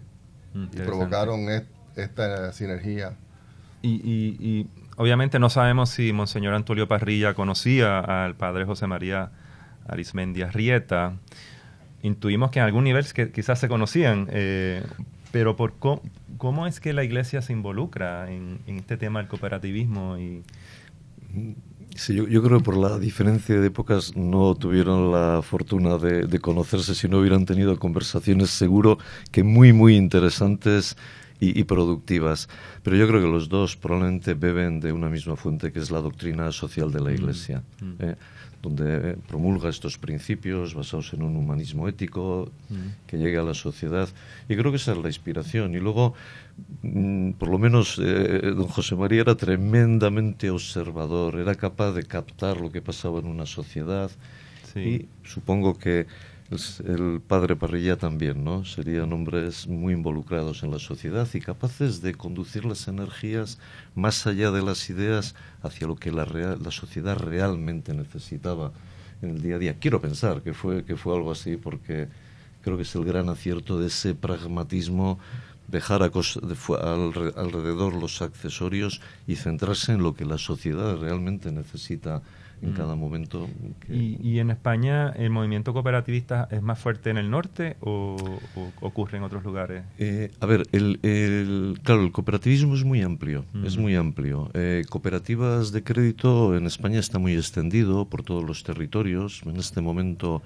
mm, 0.55 0.65
y 0.73 0.77
provocaron 0.87 1.40
est- 1.51 1.66
esta 1.97 2.51
sinergia. 2.55 3.12
Y, 3.83 3.90
y- 4.03 4.37
y 4.40 4.66
obviamente 4.97 5.38
no 5.38 5.51
sabemos 5.51 5.90
si 5.90 6.11
Monseñor 6.14 6.55
Antulio 6.55 6.88
Parrilla 6.88 7.35
conocía 7.35 7.99
al 8.25 8.35
padre 8.35 8.64
José 8.64 8.87
María 8.87 9.31
Arismendi 9.87 10.40
Arrieta. 10.40 11.12
Intuimos 12.03 12.51
que 12.51 12.61
en 12.61 12.64
algún 12.64 12.85
nivel 12.85 13.05
que 13.12 13.31
quizás 13.31 13.59
se 13.61 13.69
conocían, 13.69 14.27
eh, 14.31 14.83
pero 15.33 15.55
por 15.55 15.75
co- 15.75 16.01
¿cómo 16.38 16.66
es 16.66 16.81
que 16.81 16.95
la 16.95 17.05
iglesia 17.05 17.43
se 17.43 17.53
involucra 17.53 18.33
en, 18.33 18.59
en 18.66 18.79
este 18.79 18.97
tema 18.97 19.19
del 19.21 19.29
cooperativismo? 19.29 20.16
Y, 20.19 20.43
Sí, 21.94 22.14
yo, 22.14 22.26
yo 22.26 22.42
creo 22.42 22.59
que 22.59 22.64
por 22.64 22.76
la 22.76 22.98
diferencia 22.98 23.61
de 23.61 23.66
épocas 23.66 24.16
no 24.16 24.55
tuvieron 24.55 25.12
la 25.12 25.42
fortuna 25.42 25.98
de, 25.98 26.26
de 26.26 26.38
conocerse, 26.38 26.94
si 26.94 27.09
no 27.09 27.18
hubieran 27.18 27.44
tenido 27.44 27.78
conversaciones 27.78 28.50
seguro 28.50 28.98
que 29.31 29.42
muy, 29.44 29.72
muy 29.72 29.96
interesantes 29.96 30.96
y, 31.38 31.59
y 31.59 31.64
productivas. 31.64 32.48
Pero 32.83 32.96
yo 32.96 33.07
creo 33.09 33.20
que 33.20 33.28
los 33.28 33.48
dos 33.48 33.76
probablemente 33.76 34.35
beben 34.35 34.81
de 34.81 34.92
una 34.92 35.09
misma 35.09 35.37
fuente, 35.37 35.72
que 35.72 35.81
es 35.81 35.90
la 35.90 36.00
doctrina 36.00 36.50
social 36.52 36.92
de 36.92 37.00
la 37.00 37.11
Mm, 37.11 37.14
Iglesia, 37.14 37.62
mm. 37.81 37.92
¿eh? 37.98 38.16
Donde 38.62 39.16
promulga 39.29 39.68
estos 39.68 39.98
principios 39.98 40.75
basados 40.75 41.12
en 41.14 41.22
un 41.22 41.37
humanismo 41.37 41.88
ético 41.88 42.51
Mm. 42.70 42.75
que 43.07 43.18
llegue 43.18 43.37
a 43.37 43.42
la 43.42 43.55
sociedad. 43.55 44.09
Y 44.48 44.55
creo 44.57 44.70
que 44.70 44.77
esa 44.77 44.92
es 44.92 44.98
la 44.98 45.09
inspiración. 45.09 45.75
Y 45.75 45.81
luego, 45.81 46.14
mm, 46.83 47.33
por 47.33 47.48
lo 47.48 47.59
menos, 47.59 47.98
eh, 48.03 48.53
don 48.57 48.68
José 48.68 48.94
María 48.94 49.22
era 49.22 49.35
tremendamente 49.35 50.48
observador, 50.51 51.37
era 51.40 51.55
capaz 51.57 51.92
de 51.92 52.05
captar 52.05 52.61
lo 52.61 52.70
que 52.70 52.81
pasaba 52.81 53.18
en 53.18 53.27
una 53.27 53.46
sociedad. 53.46 54.11
Sí. 54.72 54.81
Y 54.81 55.09
supongo 55.29 55.77
que 55.77 56.07
el, 56.53 56.57
s- 56.59 56.83
el 56.87 57.21
padre 57.21 57.57
Parrilla 57.57 57.97
también, 57.97 58.45
¿no? 58.45 58.65
Serían 58.65 59.12
hombres 59.12 59.67
muy 59.69 59.93
involucrados 59.95 60.62
en 60.62 60.71
la 60.71 60.79
sociedad 60.79 61.29
y 61.35 61.41
capaces 61.41 62.03
de 62.03 62.15
conducir 62.15 62.65
las 62.65 62.87
energías 62.88 63.59
más 63.95 64.27
allá 64.27 64.51
de 64.51 64.62
las 64.62 64.88
ideas 64.91 65.35
hacia 65.62 65.87
lo 65.87 65.97
que 65.97 66.12
la, 66.12 66.25
la 66.27 66.71
sociedad 66.71 67.17
realmente 67.17 67.95
necesitaba 67.95 68.73
en 69.23 69.31
el 69.31 69.43
día 69.43 69.57
a 69.57 69.59
día. 69.59 69.77
Quiero 69.79 70.01
pensar 70.01 70.43
que 70.43 70.53
fue, 70.55 70.85
que 70.85 70.97
fue 70.97 71.17
algo 71.17 71.31
así 71.33 71.57
porque 71.57 72.09
creo 72.62 72.77
que 72.77 72.83
es 72.85 72.95
el 72.95 73.05
gran 73.05 73.29
acierto 73.29 73.79
de 73.81 73.87
ese 73.88 74.15
pragmatismo 74.15 75.19
dejar 75.68 76.03
a 76.03 76.11
de 76.42 76.55
fu- 76.55 76.75
alre- 76.77 77.33
alrededor 77.37 77.94
los 77.94 78.20
accesorios 78.22 79.01
y 79.27 79.37
centrarse 79.37 79.92
en 79.92 80.03
lo 80.03 80.14
que 80.14 80.25
la 80.25 80.38
sociedad 80.38 80.96
realmente 80.98 81.51
necesita 81.53 82.22
en 82.61 82.70
Mm. 82.70 82.75
cada 82.75 82.94
momento. 82.94 83.48
que- 83.81 83.92
y, 83.96 84.18
y 84.22 84.38
en 84.38 84.51
España 84.51 85.09
el 85.16 85.31
movimiento 85.31 85.72
cooperativista 85.72 86.46
es 86.51 86.62
más 86.62 86.79
fuerte 86.79 87.11
en 87.11 87.16
el 87.18 87.29
norte 87.29 87.77
o, 87.81 88.14
o 88.55 88.72
ocurre 88.87 89.18
en 89.18 89.25
otros 89.25 89.42
lugares? 89.42 89.83
Eh, 89.98 90.31
a 90.38 90.46
ver, 90.46 90.62
el, 90.70 91.01
el- 91.03 91.81
claro, 91.83 92.03
el 92.05 92.12
cooperativismo 92.12 92.75
es 92.77 92.85
muy 92.85 93.03
amplio, 93.03 93.44
es 93.64 93.77
Mm. 93.77 93.81
muy 93.81 93.96
amplio. 93.96 94.48
Eh, 94.55 94.85
cooperativas 94.88 95.72
de 95.72 95.83
crédito 95.83 96.57
en 96.57 96.66
España 96.66 97.01
está 97.01 97.18
muy 97.18 97.35
extendido 97.35 98.05
por 98.05 98.22
todos 98.22 98.44
los 98.44 98.62
territorios. 98.62 99.42
En 99.44 99.57
este 99.57 99.81
momento 99.81 100.40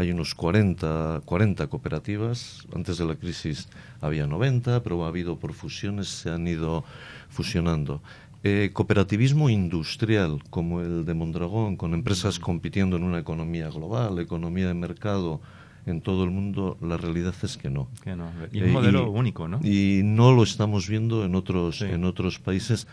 hay 0.00 0.12
unos 0.12 0.34
40, 0.34 1.20
40 1.26 1.66
cooperativas. 1.66 2.66
Antes 2.74 2.96
de 2.96 3.04
la 3.04 3.16
crisis 3.16 3.68
había 4.00 4.26
90, 4.26 4.82
pero 4.82 5.04
ha 5.04 5.08
habido 5.08 5.36
por 5.38 5.52
fusiones, 5.52 6.08
se 6.08 6.30
han 6.30 6.46
ido 6.48 6.84
fusionando. 7.28 8.00
Eh, 8.42 8.70
cooperativismo 8.72 9.50
industrial, 9.50 10.38
como 10.48 10.80
el 10.80 11.04
de 11.04 11.12
Mondragón, 11.12 11.76
con 11.76 11.92
empresas 11.92 12.38
compitiendo 12.38 12.96
en 12.96 13.02
una 13.02 13.18
economía 13.18 13.68
global, 13.68 14.18
economía 14.18 14.68
de 14.68 14.74
mercado 14.74 15.42
en 15.84 16.00
todo 16.00 16.24
el 16.24 16.30
mundo, 16.30 16.78
la 16.80 16.96
realidad 16.96 17.34
es 17.42 17.58
que 17.58 17.68
no. 17.68 17.88
Que 18.02 18.16
no. 18.16 18.30
Y 18.52 18.60
Eh, 18.60 18.64
un 18.64 18.72
modelo 18.72 19.10
único, 19.10 19.48
¿no? 19.48 19.60
Y 19.62 20.00
no 20.02 20.32
lo 20.32 20.42
estamos 20.44 20.88
viendo 20.88 21.26
en 21.26 21.34
otros, 21.34 21.78
Sí. 21.80 21.84
en 21.84 22.04
otros 22.04 22.38
países 22.38 22.86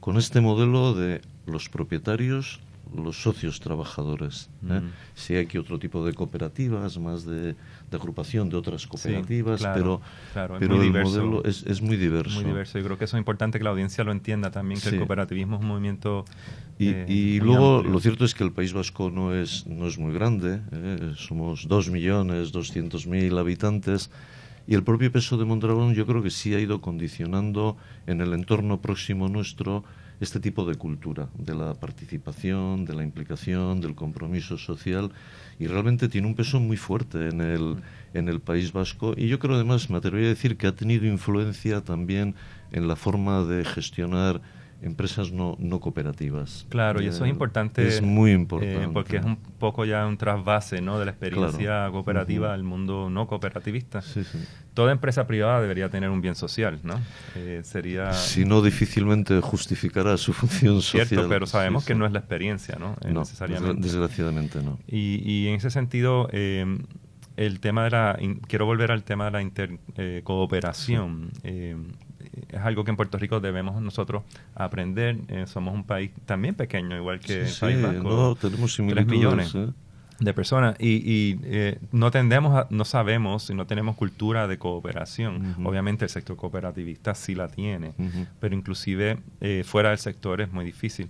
con 0.00 0.16
este 0.16 0.40
modelo 0.40 0.94
de 0.94 1.20
los 1.46 1.68
propietarios, 1.68 2.58
los 2.96 3.22
socios 3.22 3.60
trabajadores. 3.60 4.50
¿eh? 4.68 4.80
Mm. 4.80 4.90
Sí 5.14 5.34
hay 5.34 5.44
aquí 5.44 5.58
otro 5.58 5.78
tipo 5.78 6.04
de 6.04 6.12
cooperativas, 6.14 6.98
más 6.98 7.24
de, 7.24 7.52
de 7.54 7.96
agrupación 7.96 8.48
de 8.48 8.56
otras 8.56 8.86
cooperativas, 8.86 9.60
claro, 9.60 9.74
pero, 9.74 10.00
claro, 10.32 10.56
pero 10.58 10.76
el 10.76 10.82
diverso. 10.82 11.24
modelo 11.24 11.44
es, 11.44 11.64
es 11.66 11.80
muy 11.82 11.96
diverso. 11.96 12.34
Muy 12.34 12.44
diverso. 12.44 12.78
Yo 12.78 12.84
creo 12.84 12.98
que 12.98 13.04
eso 13.04 13.16
es 13.16 13.20
importante 13.20 13.58
que 13.58 13.64
la 13.64 13.70
audiencia 13.70 14.04
lo 14.04 14.12
entienda 14.12 14.50
también, 14.50 14.80
que 14.80 14.88
Sí. 14.88 14.94
el 14.94 15.00
cooperativismo 15.00 15.56
es 15.56 15.62
un 15.62 15.68
movimiento. 15.68 16.24
Y, 16.78 16.88
eh, 16.90 17.04
y 17.08 17.40
luego 17.40 17.76
amplio. 17.76 17.92
lo 17.92 18.00
cierto 18.00 18.24
es 18.24 18.34
que 18.34 18.44
el 18.44 18.52
País 18.52 18.72
Vasco 18.72 19.10
no 19.10 19.34
es, 19.34 19.66
no 19.66 19.86
es 19.86 19.98
muy 19.98 20.12
grande, 20.12 20.60
¿eh? 20.72 21.12
somos 21.16 21.68
2.200.000 21.68 23.38
habitantes 23.38 24.10
y 24.66 24.74
el 24.74 24.82
propio 24.82 25.10
peso 25.10 25.36
de 25.38 25.44
Mondragón 25.44 25.94
yo 25.94 26.06
creo 26.06 26.22
que 26.22 26.30
sí 26.30 26.54
ha 26.54 26.60
ido 26.60 26.80
condicionando 26.80 27.76
en 28.06 28.20
el 28.20 28.32
entorno 28.34 28.80
próximo 28.80 29.28
nuestro 29.28 29.84
este 30.20 30.40
tipo 30.40 30.64
de 30.64 30.74
cultura, 30.74 31.28
de 31.38 31.54
la 31.54 31.74
participación, 31.74 32.84
de 32.84 32.94
la 32.94 33.02
implicación, 33.02 33.80
del 33.80 33.94
compromiso 33.94 34.58
social, 34.58 35.10
y 35.58 35.66
realmente 35.66 36.08
tiene 36.08 36.26
un 36.26 36.34
peso 36.34 36.60
muy 36.60 36.76
fuerte 36.76 37.28
en 37.28 37.40
el, 37.40 37.76
en 38.14 38.28
el 38.28 38.40
País 38.40 38.72
Vasco, 38.72 39.14
y 39.16 39.28
yo 39.28 39.38
creo 39.38 39.54
además, 39.54 39.90
me 39.90 39.98
atrevería 39.98 40.28
a 40.28 40.34
decir 40.34 40.56
que 40.56 40.66
ha 40.66 40.74
tenido 40.74 41.06
influencia 41.06 41.82
también 41.82 42.34
en 42.72 42.88
la 42.88 42.96
forma 42.96 43.44
de 43.44 43.64
gestionar 43.64 44.40
empresas 44.80 45.32
no, 45.32 45.56
no 45.58 45.80
cooperativas. 45.80 46.66
Claro, 46.68 47.02
y 47.02 47.06
eso 47.06 47.24
es 47.24 47.28
eh, 47.28 47.32
importante. 47.32 47.86
Es 47.86 48.00
muy 48.00 48.30
importante. 48.32 48.84
Eh, 48.84 48.88
porque 48.92 49.16
es 49.16 49.24
un 49.24 49.36
poco 49.36 49.84
ya 49.84 50.06
un 50.06 50.16
trasvase 50.16 50.80
¿no? 50.80 50.98
de 50.98 51.06
la 51.06 51.10
experiencia 51.10 51.88
cooperativa 51.90 52.54
al 52.54 52.62
mundo 52.62 53.10
no 53.10 53.26
cooperativista. 53.26 54.00
Sí, 54.02 54.22
sí. 54.24 54.38
Toda 54.74 54.92
empresa 54.92 55.26
privada 55.26 55.60
debería 55.60 55.88
tener 55.88 56.10
un 56.10 56.20
bien 56.20 56.36
social, 56.36 56.78
¿no? 56.84 57.00
Eh, 57.34 57.62
sería... 57.64 58.12
Si 58.12 58.44
no, 58.44 58.62
difícilmente 58.62 59.40
justificará 59.40 60.16
su 60.16 60.32
función 60.34 60.80
social. 60.80 61.08
Cierto, 61.08 61.28
pero 61.28 61.46
sabemos 61.46 61.84
que 61.84 61.96
no 61.96 62.06
es 62.06 62.12
la 62.12 62.20
experiencia, 62.20 62.76
¿no? 62.78 62.94
no 63.04 63.20
necesariamente. 63.20 63.82
desgraciadamente 63.82 64.62
no. 64.62 64.78
Y, 64.86 65.20
y 65.24 65.48
en 65.48 65.54
ese 65.56 65.70
sentido... 65.70 66.28
el 66.32 67.60
tema 67.60 67.84
de 67.84 67.90
la 67.90 68.18
quiero 68.48 68.66
volver 68.66 68.90
al 68.90 69.04
tema 69.04 69.26
de 69.26 69.30
la 69.30 69.42
intercooperación 69.42 71.30
es 72.48 72.60
algo 72.60 72.84
que 72.84 72.90
en 72.90 72.96
Puerto 72.96 73.18
Rico 73.18 73.40
debemos 73.40 73.80
nosotros 73.80 74.22
aprender. 74.54 75.18
Eh, 75.28 75.46
somos 75.46 75.74
un 75.74 75.84
país 75.84 76.10
también 76.26 76.54
pequeño, 76.54 76.96
igual 76.96 77.20
que 77.20 77.42
el 77.42 77.54
País 77.60 77.78
No, 77.78 78.34
tenemos 78.34 78.74
3 78.76 79.06
millones 79.06 79.56
de 80.20 80.34
personas 80.34 80.74
y, 80.80 81.38
eh, 81.44 81.78
no 81.92 82.10
tendemos 82.10 82.66
no 82.70 82.84
sabemos 82.84 83.50
y 83.50 83.54
no 83.54 83.66
tenemos 83.66 83.96
cultura 83.96 84.48
de 84.48 84.58
cooperación. 84.58 85.56
Obviamente 85.64 86.04
el 86.04 86.10
sector 86.10 86.36
cooperativista 86.36 87.14
sí 87.14 87.34
la 87.34 87.48
tiene, 87.48 87.94
pero 88.40 88.54
inclusive 88.54 89.18
eh, 89.40 89.62
fuera 89.64 89.90
del 89.90 89.98
sector 89.98 90.40
es 90.40 90.52
muy 90.52 90.64
difícil. 90.64 91.08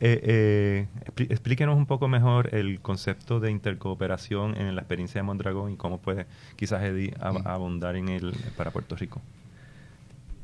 explíquenos 0.00 1.76
un 1.76 1.86
poco 1.86 2.08
mejor 2.08 2.54
el 2.54 2.80
concepto 2.80 3.40
de 3.40 3.50
intercooperación 3.50 4.56
en 4.56 4.74
la 4.74 4.82
experiencia 4.82 5.20
de 5.20 5.22
Mondragón 5.22 5.72
y 5.72 5.76
cómo 5.76 5.98
puede 5.98 6.26
quizás 6.56 6.82
Eddie 6.82 7.14
abundar 7.20 7.96
en 7.96 8.08
él 8.08 8.32
para 8.56 8.70
Puerto 8.70 8.96
Rico. 8.96 9.20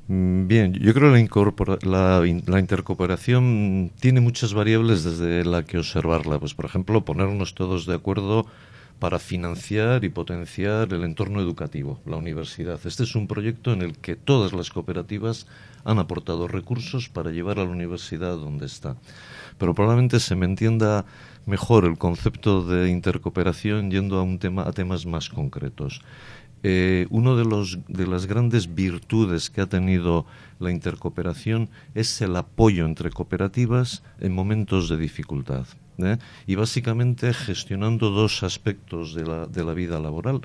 Mm, 0.09 0.47
bien, 0.47 0.75
yo 0.75 0.93
creo 0.93 1.13
que 1.15 1.87
la, 1.87 2.23
la, 2.47 2.61
intercooperación 2.61 3.91
tiene 4.01 4.21
muchas 4.21 4.53
variables 4.53 5.03
desde 5.03 5.45
la 5.45 5.63
que 5.65 5.79
observarla. 5.79 6.39
Pues, 6.39 6.55
por 6.55 6.67
ejemplo, 6.67 7.05
ponernos 7.05 7.55
todos 7.55 7.87
de 7.87 7.95
acuerdo 7.95 8.47
para 8.99 9.19
financiar 9.19 10.05
y 10.05 10.09
potenciar 10.09 10.93
el 10.93 11.05
entorno 11.05 11.41
educativo, 11.41 12.01
la 12.07 12.17
universidad. 12.17 12.79
Este 12.85 13.03
es 13.03 13.15
un 13.15 13.27
proyecto 13.27 13.73
en 13.73 13.83
el 13.83 13.97
que 13.99 14.17
todas 14.17 14.53
las 14.53 14.71
cooperativas 14.71 15.47
han 15.85 15.99
aportado 15.99 16.49
recursos 16.49 17.09
para 17.09 17.31
llevar 17.31 17.59
a 17.59 17.65
la 17.65 17.71
universidad 17.71 18.37
donde 18.37 18.67
está. 18.67 18.97
Pero 19.59 19.75
probablemente 19.75 20.21
se 20.21 20.37
me 20.37 20.47
entienda 20.47 21.05
mejor 21.47 21.85
el 21.85 21.99
concepto 21.99 22.63
de 22.63 22.91
intercooperación 22.91 23.91
yendo 23.91 24.19
a 24.19 24.23
un 24.23 24.39
tema 24.39 24.63
a 24.67 24.73
temas 24.73 25.07
más 25.07 25.29
concretos. 25.29 26.01
Eh, 26.67 27.07
uno 27.11 27.37
de, 27.37 27.45
los, 27.45 27.79
de 27.89 28.07
las 28.07 28.25
grandes 28.25 28.75
virtudes 28.75 29.51
que 29.51 29.61
ha 29.61 29.67
tenido 29.67 30.25
la 30.59 30.71
intercooperación 30.71 31.69
es 31.95 32.23
el 32.23 32.35
apoyo 32.37 32.87
entre 32.87 33.11
cooperativas 33.11 34.03
en 34.19 34.33
momentos 34.33 34.89
de 34.89 34.97
dificultad. 34.97 35.67
¿eh? 35.99 36.17
Y 36.47 36.55
básicamente 36.55 37.35
gestionando 37.35 38.09
dos 38.09 38.43
aspectos 38.43 39.15
de 39.15 39.27
la, 39.27 39.47
de 39.47 39.63
la 39.63 39.75
vida 39.75 40.01
laboral. 40.01 40.41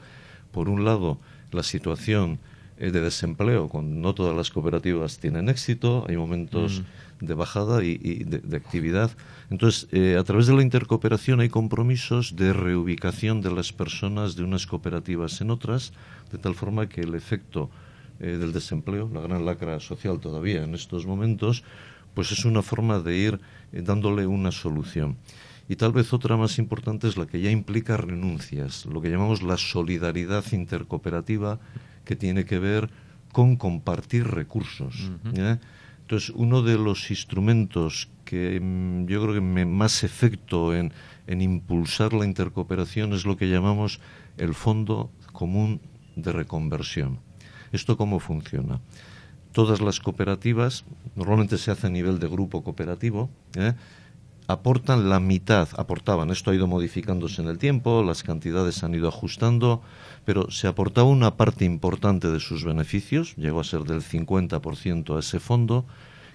Por 0.51 0.67
un 0.67 0.83
lado, 0.83 1.19
la 1.53 1.63
situación 1.63 2.39
eh, 2.79 2.91
de 2.91 2.99
desempleo, 2.99 3.69
cuando 3.69 3.95
no 3.95 4.13
todas 4.13 4.35
las 4.35 4.49
cooperativas 4.49 5.19
tienen 5.19 5.47
éxito, 5.47 6.03
hay 6.09 6.17
momentos 6.17 6.81
mm. 6.81 6.83
De 7.19 7.33
bajada 7.33 7.83
y, 7.83 8.23
de, 8.23 8.57
actividad. 8.57 9.11
Entonces, 9.49 9.87
eh, 9.91 10.17
a 10.17 10.23
través 10.23 10.47
de 10.47 10.53
la 10.53 10.61
intercooperación 10.61 11.39
hay 11.39 11.49
compromisos 11.49 12.35
de 12.35 12.53
reubicación 12.53 13.41
de 13.41 13.51
las 13.51 13.73
personas 13.73 14.35
de 14.35 14.43
unas 14.43 14.67
cooperativas 14.67 15.41
en 15.41 15.51
otras, 15.51 15.93
de 16.31 16.37
tal 16.37 16.55
forma 16.55 16.87
que 16.87 17.01
el 17.01 17.15
efecto 17.15 17.69
eh, 18.19 18.37
del 18.37 18.53
desempleo, 18.53 19.09
la 19.13 19.21
gran 19.21 19.45
lacra 19.45 19.79
social 19.79 20.19
todavía 20.19 20.63
en 20.63 20.75
estos 20.75 21.05
momentos, 21.05 21.63
pues 22.13 22.31
es 22.31 22.45
una 22.45 22.61
forma 22.61 22.99
de 22.99 23.17
ir 23.17 23.39
eh, 23.71 23.81
dándole 23.81 24.27
una 24.27 24.51
solución. 24.51 25.17
Y 25.67 25.75
tal 25.75 25.91
vez 25.91 26.13
otra 26.13 26.35
más 26.35 26.57
importante 26.57 27.07
es 27.07 27.15
la 27.15 27.27
que 27.27 27.41
ya 27.41 27.51
implica 27.51 27.95
renuncias, 27.95 28.87
lo 28.87 29.01
que 29.01 29.09
llamamos 29.09 29.43
la 29.43 29.55
solidaridad 29.55 30.43
intercooperativa, 30.51 31.59
que 32.05 32.15
tiene 32.15 32.43
que 32.43 32.57
ver 32.57 32.89
con 33.31 33.55
compartir 33.55 34.25
recursos. 34.25 35.11
Entonces, 36.09 36.31
uno 36.35 36.63
de 36.63 36.75
los 36.75 37.11
instrumentos 37.11 38.09
que 38.25 38.59
mm, 38.59 39.05
yo 39.05 39.21
creo 39.21 39.35
que 39.35 39.41
me, 39.41 39.63
más 39.67 40.03
efecto 40.03 40.75
en, 40.75 40.91
en 41.27 41.39
impulsar 41.39 42.13
la 42.13 42.25
intercooperación 42.25 43.13
es 43.13 43.27
lo 43.27 43.37
que 43.37 43.47
llamamos 43.47 43.99
el 44.37 44.55
Fondo 44.55 45.11
Común 45.33 45.81
de 46.15 46.31
Reconversión. 46.31 47.19
¿Esto 47.71 47.95
cómo 47.95 48.19
funciona? 48.19 48.81
Todas 49.51 49.81
las 49.81 49.99
cooperativas, 49.99 50.83
normalmente 51.15 51.59
se 51.59 51.69
hace 51.69 51.85
a 51.85 51.91
nivel 51.91 52.17
de 52.17 52.27
grupo 52.27 52.63
cooperativo, 52.63 53.29
¿eh? 53.55 53.75
Aportan 54.49 55.09
la 55.09 55.19
mitad, 55.19 55.69
aportaban, 55.77 56.31
esto 56.31 56.49
ha 56.49 56.55
ido 56.55 56.65
modificándose 56.65 57.39
en 57.39 57.49
el 57.49 57.59
tiempo, 57.59 58.01
las 58.01 58.23
cantidades 58.23 58.83
han 58.83 58.95
ido 58.95 59.07
ajustando, 59.07 59.83
pero 60.25 60.49
se 60.49 60.67
aportaba 60.67 61.07
una 61.07 61.37
parte 61.37 61.65
importante 61.65 62.29
de 62.29 62.39
sus 62.39 62.63
beneficios, 62.63 63.35
llegó 63.35 63.59
a 63.59 63.63
ser 63.63 63.81
del 63.83 64.01
50% 64.01 65.15
a 65.15 65.19
ese 65.19 65.39
fondo, 65.39 65.85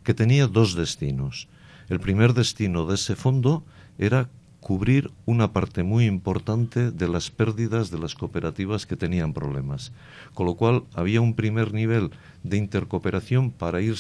que 0.05 0.15
tenía 0.15 0.47
dos 0.47 0.77
destinos. 0.77 1.49
El 1.89 1.99
primer 1.99 2.35
destino 2.35 2.87
de 2.87 2.95
ese 2.95 3.17
fondo 3.17 3.65
era 3.99 4.31
cubrir 4.61 5.11
una 5.27 5.53
parte 5.53 5.83
muy 5.83 6.07
importante 6.07 6.93
de 6.93 7.09
las 7.09 7.33
pérdidas 7.33 7.91
de 7.91 7.99
las 7.99 8.15
cooperativas 8.15 8.87
que 8.87 8.97
tenían 8.97 9.33
problemas. 9.33 9.91
Con 10.35 10.47
lo 10.47 10.55
cual 10.55 10.85
había 10.95 11.21
un 11.21 11.35
primer 11.35 11.75
nivel 11.75 12.13
de 12.45 12.59
intercooperación 12.59 13.51
para 13.51 13.81
ir 13.81 13.97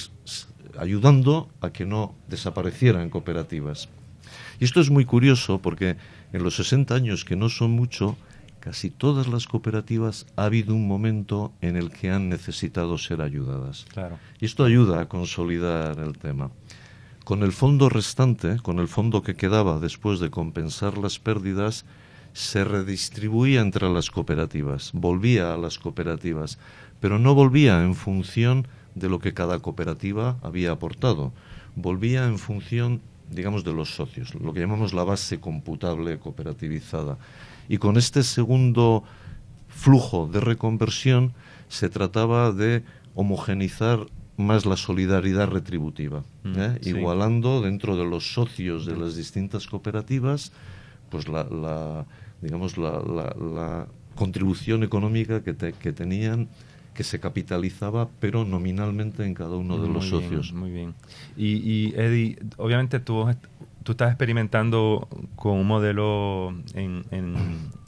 ayudando 0.78 1.48
a 1.60 1.70
que 1.70 1.84
no 1.84 2.14
desaparecieran 2.28 3.10
cooperativas. 3.10 3.88
Y 4.60 4.64
esto 4.64 4.80
es 4.80 4.90
muy 4.90 5.04
curioso 5.04 5.60
porque 5.60 5.96
en 6.32 6.42
los 6.42 6.56
60 6.56 6.94
años, 6.94 7.24
que 7.24 7.36
no 7.36 7.48
son 7.48 7.72
mucho, 7.72 8.16
casi 8.60 8.90
todas 8.90 9.28
las 9.28 9.46
cooperativas 9.46 10.26
ha 10.36 10.44
habido 10.44 10.74
un 10.74 10.88
momento 10.88 11.52
en 11.60 11.76
el 11.76 11.90
que 11.90 12.10
han 12.10 12.28
necesitado 12.28 12.98
ser 12.98 13.20
ayudadas. 13.20 13.86
Claro. 13.92 14.18
Y 14.40 14.46
esto 14.46 14.64
ayuda 14.64 15.00
a 15.00 15.08
consolidar 15.08 15.98
el 15.98 16.16
tema. 16.18 16.50
Con 17.24 17.42
el 17.42 17.52
fondo 17.52 17.88
restante, 17.88 18.58
con 18.62 18.78
el 18.78 18.88
fondo 18.88 19.22
que 19.22 19.34
quedaba 19.34 19.80
después 19.80 20.20
de 20.20 20.30
compensar 20.30 20.98
las 20.98 21.18
pérdidas, 21.18 21.84
se 22.34 22.64
redistribuía 22.64 23.60
entre 23.60 23.88
las 23.88 24.10
cooperativas, 24.10 24.90
volvía 24.92 25.54
a 25.54 25.56
las 25.56 25.78
cooperativas, 25.78 26.58
pero 27.00 27.18
no 27.18 27.34
volvía 27.34 27.82
en 27.82 27.94
función 27.94 28.66
de 28.94 29.08
lo 29.08 29.20
que 29.20 29.34
cada 29.34 29.60
cooperativa 29.60 30.36
había 30.42 30.72
aportado, 30.72 31.32
volvía 31.76 32.26
en 32.26 32.38
función 32.38 33.00
digamos, 33.30 33.64
de 33.64 33.72
los 33.72 33.94
socios, 33.94 34.34
lo 34.34 34.52
que 34.52 34.60
llamamos 34.60 34.92
la 34.92 35.04
base 35.04 35.40
computable 35.40 36.18
cooperativizada. 36.18 37.18
Y 37.68 37.78
con 37.78 37.96
este 37.96 38.22
segundo 38.22 39.04
flujo 39.68 40.26
de 40.26 40.40
reconversión 40.40 41.32
se 41.68 41.88
trataba 41.88 42.52
de 42.52 42.84
homogenizar 43.14 44.06
más 44.36 44.66
la 44.66 44.76
solidaridad 44.76 45.48
retributiva, 45.48 46.24
mm, 46.42 46.58
¿eh? 46.58 46.78
igualando 46.82 47.60
dentro 47.60 47.96
de 47.96 48.04
los 48.04 48.32
socios 48.34 48.84
de 48.86 48.96
las 48.96 49.16
distintas 49.16 49.66
cooperativas, 49.66 50.52
pues 51.10 51.28
la, 51.28 52.06
digamos 52.40 52.76
la, 52.76 53.00
la, 53.00 53.86
contribución 54.16 54.84
económica 54.84 55.42
que, 55.42 55.56
que 55.56 55.92
tenían 55.92 56.48
que 56.94 57.04
se 57.04 57.20
capitalizaba, 57.20 58.08
pero 58.20 58.44
nominalmente 58.44 59.24
en 59.24 59.34
cada 59.34 59.56
uno 59.56 59.78
de 59.78 59.88
los 59.88 60.08
socios. 60.08 60.52
muy 60.52 60.70
bien. 60.70 60.94
Y, 61.36 61.56
y 61.56 61.94
Eddie, 61.96 62.38
obviamente 62.56 63.00
tú, 63.00 63.26
tú 63.82 63.92
estás 63.92 64.10
experimentando 64.10 65.08
con 65.36 65.58
un 65.58 65.66
modelo 65.66 66.54
en, 66.74 67.04
en, 67.10 67.34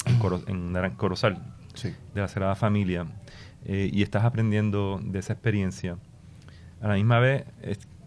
en, 0.04 0.94
Corozal, 0.96 1.38
de 2.14 2.20
la 2.20 2.28
Sagrada 2.28 2.56
Familia, 2.56 3.06
eh, 3.64 3.90
y 3.92 4.02
estás 4.02 4.24
aprendiendo 4.24 5.00
de 5.02 5.20
esa 5.20 5.32
experiencia. 5.32 5.96
A 6.80 6.88
la 6.88 6.94
misma 6.94 7.20
vez, 7.20 7.44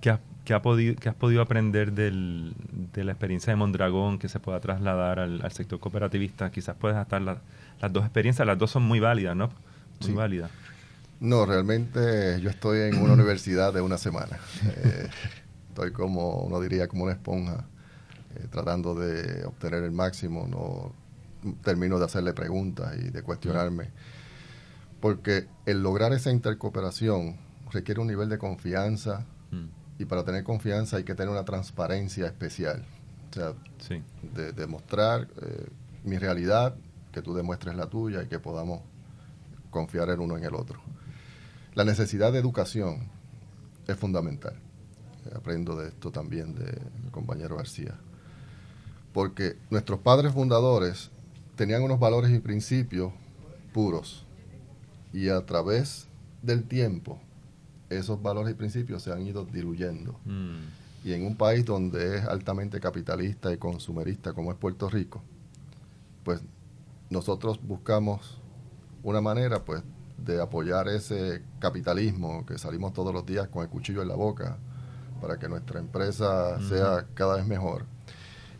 ¿qué 0.02 0.12
has, 0.12 0.20
ha 0.54 0.62
podido, 0.62 0.96
has 1.06 1.16
podido 1.16 1.42
aprender 1.42 1.94
del, 1.94 2.54
de 2.94 3.04
la 3.04 3.14
experiencia 3.14 3.52
de 3.52 3.58
Mondragón 3.58 4.20
que 4.20 4.28
se 4.28 4.40
pueda 4.40 4.60
trasladar 4.60 5.20
al, 5.20 5.52
sector 5.52 5.80
cooperativista? 5.80 6.52
Quizás 6.52 6.76
puedes 6.76 6.98
estar 6.98 7.22
las 7.22 7.40
dos 7.94 8.04
experiencias, 8.04 8.46
las 8.46 8.58
dos 8.58 8.72
son 8.72 8.84
muy 8.84 9.00
válidas, 9.00 9.36
¿no? 9.36 9.50
Muy 10.02 10.14
válidas. 10.14 10.52
No, 11.20 11.46
realmente 11.46 12.40
yo 12.42 12.50
estoy 12.50 12.82
en 12.82 13.02
una 13.02 13.14
universidad 13.20 13.74
de 13.74 13.82
una 13.82 13.98
semana. 13.98 14.38
Eh, 14.66 15.10
estoy 15.70 15.92
como, 15.92 16.42
uno 16.42 16.60
diría, 16.60 16.88
como 16.88 17.04
una 17.04 17.14
esponja, 17.14 17.66
eh, 18.36 18.48
tratando 18.50 18.96
de 18.96 19.46
obtener 19.46 19.84
el 19.84 19.92
máximo. 19.92 20.48
No 20.48 20.94
termino 21.64 22.00
de 22.00 22.06
hacerle 22.06 22.34
preguntas 22.34 22.96
y 22.98 23.10
de 23.10 23.22
cuestionarme. 23.22 23.90
Porque 25.00 25.48
el 25.66 25.82
lograr 25.82 26.14
esa 26.14 26.32
intercooperación 26.32 27.38
requiere 27.72 28.02
un 28.02 28.08
nivel 28.08 28.30
de 28.30 28.38
confianza 28.38 29.26
mm. 29.52 30.02
y 30.02 30.06
para 30.06 30.26
tener 30.26 30.44
confianza 30.44 30.98
hay 30.98 31.04
que 31.04 31.16
tener 31.16 31.32
una 31.32 31.46
transparencia 31.46 32.26
especial. 32.26 32.84
O 33.30 33.34
sea, 33.34 33.54
de 34.34 34.52
demostrar 34.54 35.28
eh, 35.42 35.68
mi 36.04 36.18
realidad, 36.18 36.76
que 37.12 37.22
tú 37.22 37.34
demuestres 37.34 37.76
la 37.76 37.88
tuya 37.88 38.24
y 38.24 38.28
que 38.28 38.40
podamos 38.40 38.82
confiar 39.70 40.10
el 40.10 40.20
uno 40.20 40.38
en 40.38 40.44
el 40.44 40.56
otro. 40.56 40.82
La 41.80 41.86
necesidad 41.86 42.34
de 42.34 42.40
educación 42.40 43.08
es 43.88 43.96
fundamental. 43.96 44.54
Aprendo 45.34 45.78
de 45.78 45.88
esto 45.88 46.12
también 46.12 46.54
de 46.54 46.78
mi 47.02 47.10
compañero 47.10 47.56
García. 47.56 47.98
Porque 49.14 49.56
nuestros 49.70 50.02
padres 50.02 50.34
fundadores 50.34 51.10
tenían 51.56 51.82
unos 51.82 51.98
valores 51.98 52.32
y 52.32 52.40
principios 52.40 53.14
puros. 53.72 54.26
Y 55.14 55.30
a 55.30 55.46
través 55.46 56.10
del 56.42 56.66
tiempo, 56.66 57.18
esos 57.90 58.22
valores 58.22 58.52
y 58.52 58.56
principios 58.56 59.02
se 59.04 59.14
han 59.14 59.26
ido 59.26 59.46
diluyendo. 59.46 60.20
Mm. 60.26 61.08
Y 61.08 61.14
en 61.14 61.26
un 61.26 61.38
país 61.38 61.64
donde 61.64 62.18
es 62.18 62.26
altamente 62.26 62.82
capitalista 62.82 63.54
y 63.54 63.58
consumerista 63.58 64.34
como 64.34 64.52
es 64.52 64.58
Puerto 64.58 64.90
Rico, 64.90 65.24
pues 66.26 66.42
nosotros 67.10 67.58
buscamos 67.66 68.38
una 69.02 69.22
manera 69.22 69.64
pues 69.64 69.82
de 70.24 70.42
apoyar 70.42 70.88
ese 70.88 71.44
capitalismo 71.60 72.46
que 72.46 72.58
salimos 72.58 72.94
todos 72.94 73.14
los 73.14 73.26
días 73.26 73.48
con 73.48 73.64
el 73.64 73.70
cuchillo 73.70 74.02
en 74.02 74.08
la 74.08 74.16
boca 74.16 74.58
para 75.22 75.38
que 75.38 75.50
nuestra 75.50 75.80
empresa 75.80 76.60
sea 76.62 77.08
cada 77.14 77.36
vez 77.36 77.46
mejor. 77.46 77.86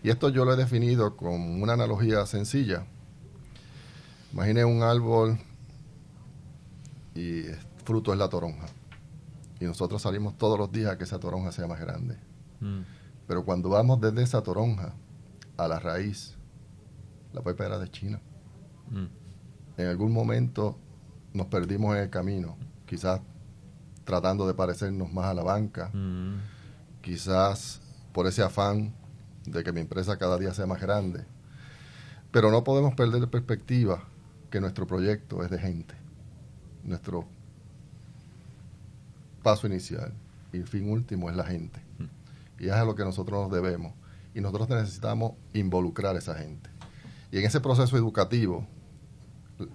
Y 0.04 0.10
esto 0.10 0.30
yo 0.30 0.46
lo 0.46 0.54
he 0.54 0.58
definido 0.58 1.16
con 1.16 1.62
una 1.62 1.74
analogía 1.74 2.26
sencilla. 2.26 2.86
Imagine 4.34 4.66
un 4.66 4.84
árbol 4.84 5.40
y 7.16 7.44
fruto 7.84 8.14
es 8.14 8.20
la 8.20 8.30
toronja. 8.30 8.68
Y 9.60 9.66
nosotros 9.66 10.02
salimos 10.02 10.38
todos 10.38 10.58
los 10.58 10.72
días 10.72 10.92
a 10.92 10.98
que 10.98 11.04
esa 11.04 11.20
toronja 11.20 11.52
sea 11.52 11.68
más 11.68 11.80
grande. 11.80 12.18
Mm. 12.62 12.82
Pero 13.28 13.44
cuando 13.44 13.70
vamos 13.70 14.00
desde 14.00 14.24
esa 14.24 14.42
toronja 14.42 14.94
a 15.58 15.68
la 15.68 15.80
raíz, 15.80 16.38
la 17.34 17.42
pepera 17.42 17.78
de 17.78 17.90
China. 17.90 18.22
Mm. 18.90 19.06
En 19.82 19.88
algún 19.88 20.14
momento 20.14 20.78
nos 21.34 21.48
perdimos 21.48 21.96
en 21.96 22.04
el 22.04 22.10
camino, 22.10 22.58
quizás 22.86 23.22
tratando 24.04 24.48
de 24.48 24.54
parecernos 24.54 25.12
más 25.14 25.26
a 25.26 25.34
la 25.34 25.44
banca, 25.44 25.90
mm. 25.94 26.36
quizás 27.02 27.82
por 28.12 28.28
ese 28.28 28.42
afán 28.42 28.94
de 29.46 29.64
que 29.64 29.72
mi 29.72 29.82
empresa 29.82 30.18
cada 30.18 30.38
día 30.38 30.54
sea 30.54 30.66
más 30.66 30.82
grande. 30.82 31.26
Pero 32.32 32.52
no 32.52 32.64
podemos 32.64 32.94
perder 32.96 33.22
de 33.22 33.28
perspectiva 33.28 34.04
que 34.50 34.60
nuestro 34.60 34.88
proyecto 34.88 35.44
es 35.44 35.50
de 35.50 35.60
gente. 35.60 35.96
Nuestro 36.84 37.26
paso 39.44 39.68
inicial 39.68 40.14
y 40.52 40.58
el 40.58 40.68
fin 40.68 40.90
último 40.90 41.30
es 41.30 41.36
la 41.36 41.44
gente. 41.44 41.80
Mm. 42.00 42.64
Y 42.64 42.68
es 42.68 42.74
a 42.74 42.84
lo 42.84 42.96
que 42.96 43.04
nosotros 43.04 43.42
nos 43.42 43.52
debemos. 43.52 43.94
Y 44.34 44.42
nosotros 44.42 44.70
necesitamos 44.70 45.34
involucrar 45.54 46.16
a 46.16 46.20
esa 46.20 46.36
gente. 46.36 46.70
Y 47.32 47.38
en 47.38 47.46
ese 47.46 47.62
proceso 47.62 47.96
educativo, 47.98 48.68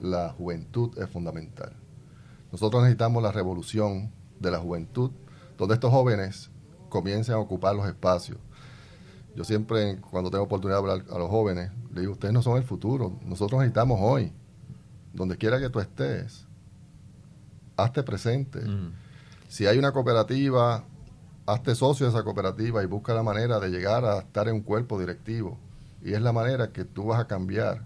la 0.00 0.30
juventud 0.30 0.96
es 0.98 1.08
fundamental. 1.08 1.72
Nosotros 2.52 2.82
necesitamos 2.82 3.22
la 3.22 3.32
revolución 3.32 4.12
de 4.38 4.50
la 4.50 4.58
juventud, 4.58 5.10
donde 5.58 5.74
estos 5.74 5.90
jóvenes 5.90 6.50
comiencen 6.88 7.34
a 7.34 7.38
ocupar 7.38 7.74
los 7.74 7.86
espacios. 7.86 8.38
Yo 9.34 9.42
siempre, 9.42 10.00
cuando 10.10 10.30
tengo 10.30 10.44
oportunidad 10.44 10.80
de 10.80 10.90
hablar 10.90 11.06
a 11.10 11.18
los 11.18 11.28
jóvenes, 11.28 11.72
le 11.92 12.02
digo, 12.02 12.12
ustedes 12.12 12.32
no 12.32 12.42
son 12.42 12.56
el 12.56 12.62
futuro, 12.62 13.18
nosotros 13.24 13.60
necesitamos 13.60 13.98
hoy, 14.00 14.32
donde 15.12 15.36
quiera 15.36 15.58
que 15.58 15.70
tú 15.70 15.80
estés, 15.80 16.46
hazte 17.76 18.02
presente. 18.02 18.60
Mm. 18.60 18.92
Si 19.48 19.66
hay 19.66 19.78
una 19.78 19.92
cooperativa, 19.92 20.84
hazte 21.46 21.74
socio 21.74 22.06
de 22.06 22.12
esa 22.12 22.22
cooperativa 22.22 22.82
y 22.82 22.86
busca 22.86 23.14
la 23.14 23.22
manera 23.22 23.58
de 23.58 23.70
llegar 23.70 24.04
a 24.04 24.20
estar 24.20 24.48
en 24.48 24.54
un 24.54 24.62
cuerpo 24.62 24.98
directivo. 24.98 25.58
Y 26.02 26.12
es 26.12 26.22
la 26.22 26.32
manera 26.32 26.70
que 26.70 26.84
tú 26.84 27.06
vas 27.06 27.20
a 27.20 27.26
cambiar 27.26 27.82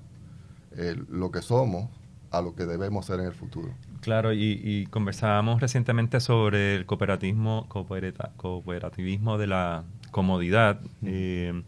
lo 1.09 1.31
que 1.31 1.43
somos 1.43 1.89
a 2.31 2.43
lo 2.43 2.55
que 2.55 2.67
debemos 2.67 3.07
ser 3.07 3.21
en 3.21 3.27
el 3.27 3.33
futuro. 3.33 3.71
Claro, 4.01 4.33
y, 4.33 4.87
conversábamos 4.91 5.61
recientemente 5.61 6.21
sobre 6.21 6.77
el 6.77 6.87
cooperativismo, 6.87 7.67
cooperativismo 7.69 9.39
de 9.39 9.47
la 9.47 9.85
comodidad 10.11 10.81
eh, 11.03 11.63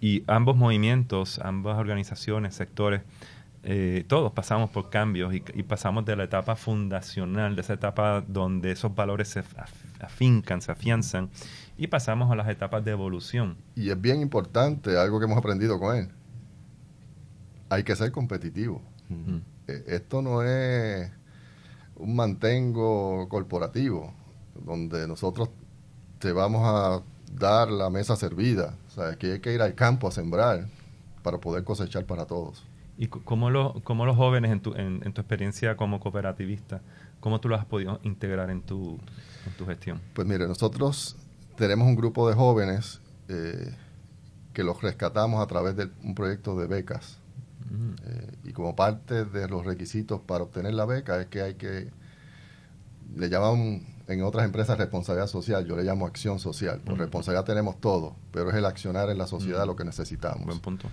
y 0.00 0.24
ambos 0.26 0.56
movimientos, 0.56 1.38
ambas 1.38 1.78
organizaciones, 1.78 2.54
sectores, 2.54 3.02
eh, 3.64 4.04
todos 4.06 4.32
pasamos 4.32 4.70
por 4.70 4.88
cambios 4.88 5.34
y, 5.34 5.40
pasamos 5.62 6.04
de 6.04 6.16
la 6.16 6.24
etapa 6.24 6.56
fundacional, 6.56 7.54
de 7.54 7.62
esa 7.62 7.74
etapa 7.74 8.24
donde 8.26 8.70
esos 8.72 8.94
valores 8.94 9.28
se 9.28 9.42
afincan, 10.00 10.62
se 10.62 10.72
afianzan, 10.72 11.30
y 11.76 11.88
pasamos 11.88 12.30
a 12.30 12.36
las 12.36 12.48
etapas 12.48 12.84
de 12.84 12.92
evolución. 12.92 13.56
Y 13.74 13.90
es 13.90 14.00
bien 14.00 14.20
importante, 14.20 14.96
algo 14.96 15.18
que 15.18 15.26
hemos 15.26 15.38
aprendido 15.38 15.78
con 15.78 15.96
él, 15.96 16.08
hay 17.68 17.84
que 17.84 17.96
ser 17.96 18.12
competitivo. 18.12 18.82
E, 19.66 19.84
esto 19.86 20.22
no 20.22 20.42
es 20.42 21.10
un 21.96 22.14
mantengo 22.14 23.28
corporativo, 23.28 24.12
donde 24.64 25.06
nosotros 25.08 25.50
te 26.18 26.32
vamos 26.32 26.62
a 26.64 27.02
dar 27.32 27.70
la 27.70 27.90
mesa 27.90 28.16
servida. 28.16 28.76
O 28.88 28.90
sea, 28.90 29.16
que 29.16 29.32
hay 29.32 29.40
que 29.40 29.52
ir 29.52 29.62
al 29.62 29.74
campo 29.74 30.08
a 30.08 30.10
sembrar 30.10 30.66
para 31.22 31.38
poder 31.38 31.64
cosechar 31.64 32.04
para 32.04 32.26
todos. 32.26 32.64
¿Y 32.96 33.06
cómo, 33.06 33.50
lo, 33.50 33.80
cómo 33.84 34.06
los 34.06 34.16
jóvenes, 34.16 34.50
en 34.50 34.60
tu, 34.60 34.74
en, 34.74 35.00
tu 35.12 35.20
experiencia 35.20 35.76
como 35.76 36.00
cooperativista, 36.00 36.80
cómo 37.20 37.40
tú 37.40 37.48
los 37.48 37.60
has 37.60 37.66
podido 37.66 38.00
integrar 38.02 38.50
en 38.50 38.62
tu, 38.62 38.98
en 39.46 39.52
tu 39.56 39.66
gestión? 39.66 40.00
Pues 40.14 40.26
mire, 40.26 40.48
nosotros 40.48 41.16
tenemos 41.56 41.86
un 41.86 41.94
grupo 41.94 42.28
de 42.28 42.34
jóvenes 42.34 43.00
eh, 43.28 43.72
que 44.52 44.64
los 44.64 44.82
rescatamos 44.82 45.40
a 45.40 45.46
través 45.46 45.76
de 45.76 45.90
un 46.02 46.16
proyecto 46.16 46.58
de 46.58 46.66
becas. 46.66 47.18
Eh, 47.70 48.36
y 48.44 48.52
como 48.52 48.74
parte 48.74 49.24
de 49.24 49.48
los 49.48 49.66
requisitos 49.66 50.20
para 50.20 50.44
obtener 50.44 50.74
la 50.74 50.86
beca 50.86 51.20
es 51.20 51.26
que 51.26 51.42
hay 51.42 51.54
que, 51.54 51.90
le 53.16 53.28
llaman 53.28 53.86
en 54.06 54.22
otras 54.22 54.44
empresas 54.44 54.78
responsabilidad 54.78 55.26
social, 55.26 55.66
yo 55.66 55.76
le 55.76 55.84
llamo 55.84 56.06
acción 56.06 56.38
social. 56.38 56.80
Por 56.80 56.98
responsabilidad 56.98 57.44
tenemos 57.44 57.80
todo, 57.80 58.16
pero 58.32 58.50
es 58.50 58.56
el 58.56 58.64
accionar 58.64 59.10
en 59.10 59.18
la 59.18 59.26
sociedad 59.26 59.66
lo 59.66 59.76
que 59.76 59.84
necesitamos. 59.84 60.46
Buen 60.46 60.60
punto. 60.60 60.88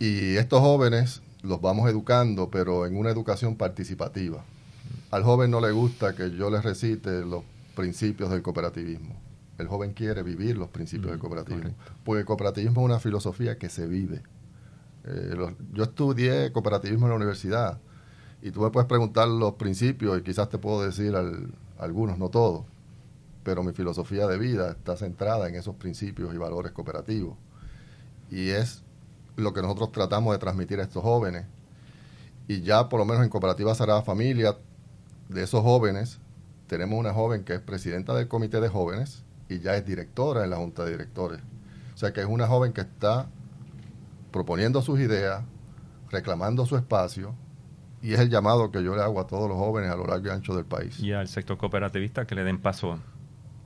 Y 0.00 0.36
estos 0.36 0.60
jóvenes 0.60 1.22
los 1.42 1.60
vamos 1.60 1.88
educando, 1.88 2.50
pero 2.50 2.86
en 2.86 2.96
una 2.96 3.10
educación 3.10 3.56
participativa. 3.56 4.44
Al 5.10 5.22
joven 5.22 5.50
no 5.50 5.60
le 5.60 5.70
gusta 5.70 6.14
que 6.14 6.32
yo 6.32 6.50
le 6.50 6.60
recite 6.60 7.24
los 7.24 7.44
principios 7.76 8.30
del 8.30 8.42
cooperativismo. 8.42 9.14
El 9.58 9.68
joven 9.68 9.92
quiere 9.92 10.22
vivir 10.22 10.56
los 10.56 10.68
principios 10.68 11.12
del 11.12 11.20
cooperativismo. 11.20 11.74
Porque 12.04 12.20
el 12.20 12.26
cooperativismo 12.26 12.80
es 12.80 12.84
una 12.84 12.98
filosofía 12.98 13.56
que 13.56 13.68
se 13.68 13.86
vive. 13.86 14.22
Eh, 15.06 15.34
yo 15.72 15.84
estudié 15.84 16.52
cooperativismo 16.52 17.06
en 17.06 17.10
la 17.10 17.16
universidad 17.16 17.78
y 18.42 18.50
tú 18.50 18.60
me 18.60 18.70
puedes 18.70 18.88
preguntar 18.88 19.28
los 19.28 19.54
principios 19.54 20.18
y 20.18 20.22
quizás 20.22 20.48
te 20.48 20.58
puedo 20.58 20.82
decir 20.82 21.14
algunos, 21.78 22.18
no 22.18 22.28
todos, 22.28 22.64
pero 23.42 23.62
mi 23.62 23.72
filosofía 23.72 24.26
de 24.26 24.38
vida 24.38 24.70
está 24.70 24.96
centrada 24.96 25.48
en 25.48 25.54
esos 25.54 25.76
principios 25.76 26.34
y 26.34 26.38
valores 26.38 26.72
cooperativos. 26.72 27.36
Y 28.30 28.50
es 28.50 28.82
lo 29.36 29.52
que 29.52 29.62
nosotros 29.62 29.92
tratamos 29.92 30.32
de 30.32 30.38
transmitir 30.38 30.80
a 30.80 30.82
estos 30.82 31.02
jóvenes. 31.02 31.46
Y 32.48 32.62
ya 32.62 32.88
por 32.88 32.98
lo 32.98 33.04
menos 33.04 33.22
en 33.22 33.28
Cooperativa 33.28 33.74
Sagrada 33.74 34.02
Familia, 34.02 34.56
de 35.28 35.42
esos 35.42 35.62
jóvenes, 35.62 36.18
tenemos 36.66 36.98
una 36.98 37.12
joven 37.12 37.44
que 37.44 37.54
es 37.54 37.60
presidenta 37.60 38.14
del 38.14 38.28
comité 38.28 38.60
de 38.60 38.68
jóvenes 38.68 39.22
y 39.48 39.60
ya 39.60 39.76
es 39.76 39.84
directora 39.84 40.44
en 40.44 40.50
la 40.50 40.56
junta 40.56 40.84
de 40.84 40.92
directores. 40.92 41.40
O 41.94 41.98
sea 41.98 42.12
que 42.12 42.20
es 42.20 42.26
una 42.26 42.46
joven 42.46 42.72
que 42.72 42.82
está 42.82 43.28
proponiendo 44.36 44.82
sus 44.82 45.00
ideas, 45.00 45.42
reclamando 46.10 46.66
su 46.66 46.76
espacio, 46.76 47.34
y 48.02 48.12
es 48.12 48.20
el 48.20 48.28
llamado 48.28 48.70
que 48.70 48.84
yo 48.84 48.94
le 48.94 49.00
hago 49.00 49.18
a 49.18 49.26
todos 49.26 49.48
los 49.48 49.56
jóvenes 49.56 49.90
a 49.90 49.96
lo 49.96 50.04
largo 50.06 50.26
y 50.26 50.30
ancho 50.30 50.54
del 50.54 50.66
país. 50.66 51.00
Y 51.00 51.12
al 51.12 51.26
sector 51.26 51.56
cooperativista 51.56 52.26
que 52.26 52.34
le 52.34 52.44
den 52.44 52.60
paso 52.60 52.98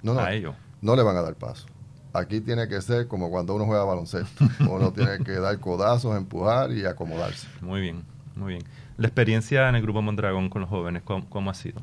a 0.07 0.33
ellos. 0.33 0.55
No 0.81 0.95
le 0.95 1.03
van 1.03 1.17
a 1.17 1.23
dar 1.23 1.35
paso. 1.35 1.67
Aquí 2.13 2.41
tiene 2.41 2.69
que 2.69 2.81
ser 2.83 3.09
como 3.09 3.31
cuando 3.31 3.57
uno 3.57 3.67
juega 3.67 3.83
baloncesto. 3.83 4.45
uno 4.71 4.93
tiene 4.93 5.19
que 5.25 5.33
dar 5.33 5.59
codazos, 5.59 6.17
empujar 6.17 6.71
y 6.71 6.87
acomodarse. 6.87 7.49
Muy 7.61 7.81
bien, 7.81 8.05
muy 8.37 8.53
bien. 8.53 8.63
La 8.97 9.09
experiencia 9.09 9.69
en 9.69 9.75
el 9.75 9.83
Grupo 9.83 10.03
Mondragón 10.03 10.51
con 10.51 10.61
los 10.61 10.71
jóvenes, 10.71 11.03
¿cómo, 11.03 11.51
ha 11.51 11.55
sido? 11.55 11.83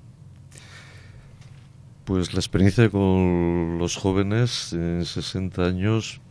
Pues 2.06 2.34
la 2.34 2.40
experiencia 2.40 2.90
con 2.90 3.80
los 3.80 3.98
jóvenes 3.98 4.72
en 4.72 5.04
60 5.04 5.62
años 5.62 6.22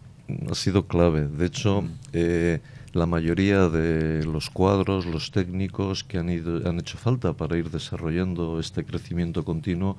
ha 0.51 0.55
sido 0.55 0.87
clave. 0.87 1.29
De 1.29 1.47
hecho, 1.47 1.83
mm. 1.83 1.89
eh, 2.13 2.61
la 2.93 3.07
mayoría 3.07 3.69
de 3.69 4.25
los 4.25 4.51
cuadros, 4.51 5.07
los 5.07 5.31
técnicos 5.31 6.05
que 6.05 6.19
han, 6.19 6.31
ido, 6.31 6.69
han 6.69 6.79
hecho 6.79 6.99
falta 6.99 7.35
para 7.35 7.57
ir 7.57 7.71
desarrollando 7.71 8.59
este 8.61 8.85
crecimiento 8.85 9.45
continuo 9.45 9.97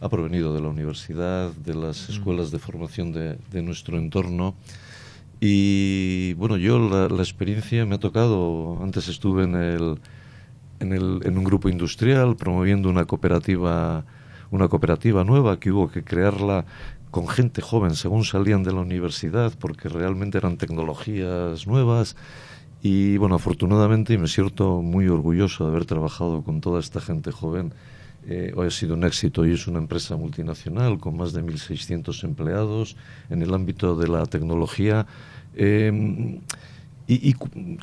ha 0.00 0.10
provenido 0.10 0.52
de 0.52 0.60
la 0.60 0.68
universidad, 0.68 1.50
de 1.52 1.74
las 1.74 2.08
mm. 2.08 2.12
escuelas 2.12 2.50
de 2.50 2.58
formación 2.58 3.12
de, 3.12 3.62
nuestro 3.62 3.96
entorno. 3.96 4.54
Y 5.40 6.34
bueno, 6.34 6.56
yo 6.56 6.78
la, 6.78 7.22
experiencia 7.22 7.84
me 7.86 7.94
ha 7.96 8.00
tocado, 8.00 8.78
antes 8.82 9.08
estuve 9.08 9.44
en, 9.44 9.54
el, 9.54 9.98
en, 10.80 10.92
el, 10.92 11.20
en 11.24 11.38
un 11.38 11.44
grupo 11.44 11.68
industrial 11.68 12.36
promoviendo 12.36 12.88
una 12.88 13.04
cooperativa 13.04 14.04
una 14.50 14.68
cooperativa 14.68 15.24
nueva 15.24 15.58
que 15.58 15.72
hubo 15.72 15.90
que 15.90 16.04
crearla 16.04 16.64
con 17.16 17.28
gente 17.28 17.62
joven 17.62 17.94
según 17.94 18.24
salían 18.24 18.62
de 18.62 18.74
la 18.74 18.80
universidad 18.80 19.50
porque 19.58 19.88
realmente 19.88 20.36
eran 20.36 20.58
tecnologías 20.58 21.66
nuevas 21.66 22.14
y 22.82 23.16
bueno, 23.16 23.36
afortunadamente 23.36 24.18
me 24.18 24.28
siento 24.28 24.82
muy 24.82 25.08
orgulloso 25.08 25.64
de 25.64 25.70
haber 25.70 25.86
trabajado 25.86 26.42
con 26.42 26.60
toda 26.60 26.78
esta 26.78 27.00
gente 27.00 27.32
joven. 27.32 27.72
Eh, 28.26 28.52
hoy 28.54 28.66
ha 28.66 28.70
sido 28.70 28.92
un 28.92 29.04
éxito 29.04 29.46
y 29.46 29.54
es 29.54 29.66
una 29.66 29.78
empresa 29.78 30.14
multinacional 30.14 30.98
con 30.98 31.16
más 31.16 31.32
de 31.32 31.42
1.600 31.42 32.22
empleados 32.24 32.96
en 33.30 33.40
el 33.40 33.54
ámbito 33.54 33.96
de 33.96 34.08
la 34.08 34.26
tecnología. 34.26 35.06
Eh, 35.54 36.38
¿Y, 37.08 37.34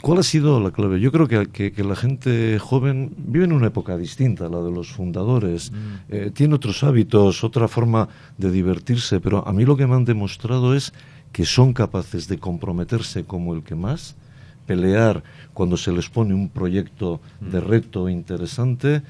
cuál 0.01 0.19
ha 0.19 0.23
sido 0.23 0.59
la 0.59 0.71
clave? 0.71 0.99
Yo 0.99 1.09
creo 1.13 1.29
que, 1.29 1.71
que, 1.71 1.83
la 1.83 1.95
gente 1.95 2.59
joven 2.59 3.13
vive 3.17 3.45
en 3.45 3.53
una 3.53 3.67
época 3.67 3.95
distinta 3.95 4.47
a 4.47 4.49
la 4.49 4.62
de 4.62 4.69
los 4.69 4.91
fundadores, 4.91 5.71
mm. 5.71 5.75
eh, 6.09 6.31
tiene 6.33 6.55
otros 6.55 6.83
hábitos, 6.83 7.41
otra 7.45 7.69
forma 7.69 8.09
de 8.38 8.51
divertirse, 8.51 9.21
pero 9.21 9.47
a 9.47 9.53
mí 9.53 9.63
lo 9.63 9.77
que 9.77 9.88
me 9.88 9.95
han 9.95 10.03
demostrado 10.03 10.75
es 10.75 10.91
que 11.31 11.45
son 11.45 11.71
capaces 11.71 12.27
de 12.27 12.38
comprometerse 12.38 13.23
como 13.23 13.53
el 13.53 13.63
que 13.63 13.75
más, 13.75 14.17
pelear 14.65 15.23
cuando 15.53 15.77
se 15.77 15.93
les 15.93 16.09
pone 16.09 16.33
un 16.33 16.49
proyecto 16.49 17.21
de 17.39 17.62
mm. 17.62 17.65
reto 17.65 18.09
interesante 18.09 19.03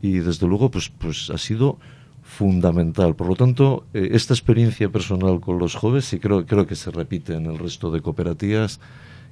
y 0.00 0.18
desde 0.18 0.46
luego 0.46 0.70
pues, 0.70 0.88
pues 0.88 1.28
ha 1.28 1.36
sido 1.36 1.78
fundamental. 2.22 3.14
Por 3.16 3.26
lo 3.26 3.36
tanto, 3.36 3.84
eh, 3.92 4.10
esta 4.12 4.32
experiencia 4.32 4.88
personal 4.88 5.40
con 5.40 5.58
los 5.58 5.74
jóvenes 5.74 6.10
y 6.14 6.18
creo, 6.18 6.46
creo 6.46 6.66
que 6.66 6.74
se 6.74 6.90
repite 6.90 7.34
en 7.34 7.46
el 7.46 7.58
resto 7.58 7.90
de 7.90 8.00
cooperativas 8.00 8.80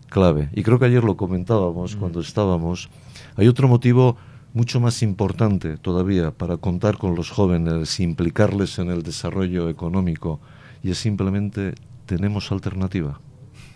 clave. 0.09 0.49
Y 0.53 0.63
creo 0.63 0.79
que 0.79 0.87
ayer 0.87 1.05
lo 1.05 1.17
comentábamos 1.17 1.97
mm. 1.97 1.99
cuando 1.99 2.21
estábamos. 2.21 2.89
Hay 3.37 3.49
otro 3.49 3.69
motivo 3.69 4.17
mucho 4.57 4.81
más 4.81 5.03
importante 5.03 5.77
todavía 5.77 6.31
para 6.31 6.57
contar 6.57 6.97
con 6.97 7.15
los 7.15 7.31
jóvenes, 7.31 8.01
implicarles 8.01 8.79
en 8.79 8.91
el 8.91 9.03
desarrollo 9.03 9.69
económico, 9.69 10.41
y 10.83 10.91
es 10.91 10.99
simplemente 10.99 11.75
tenemos 12.07 12.51
alternativa. 12.53 13.21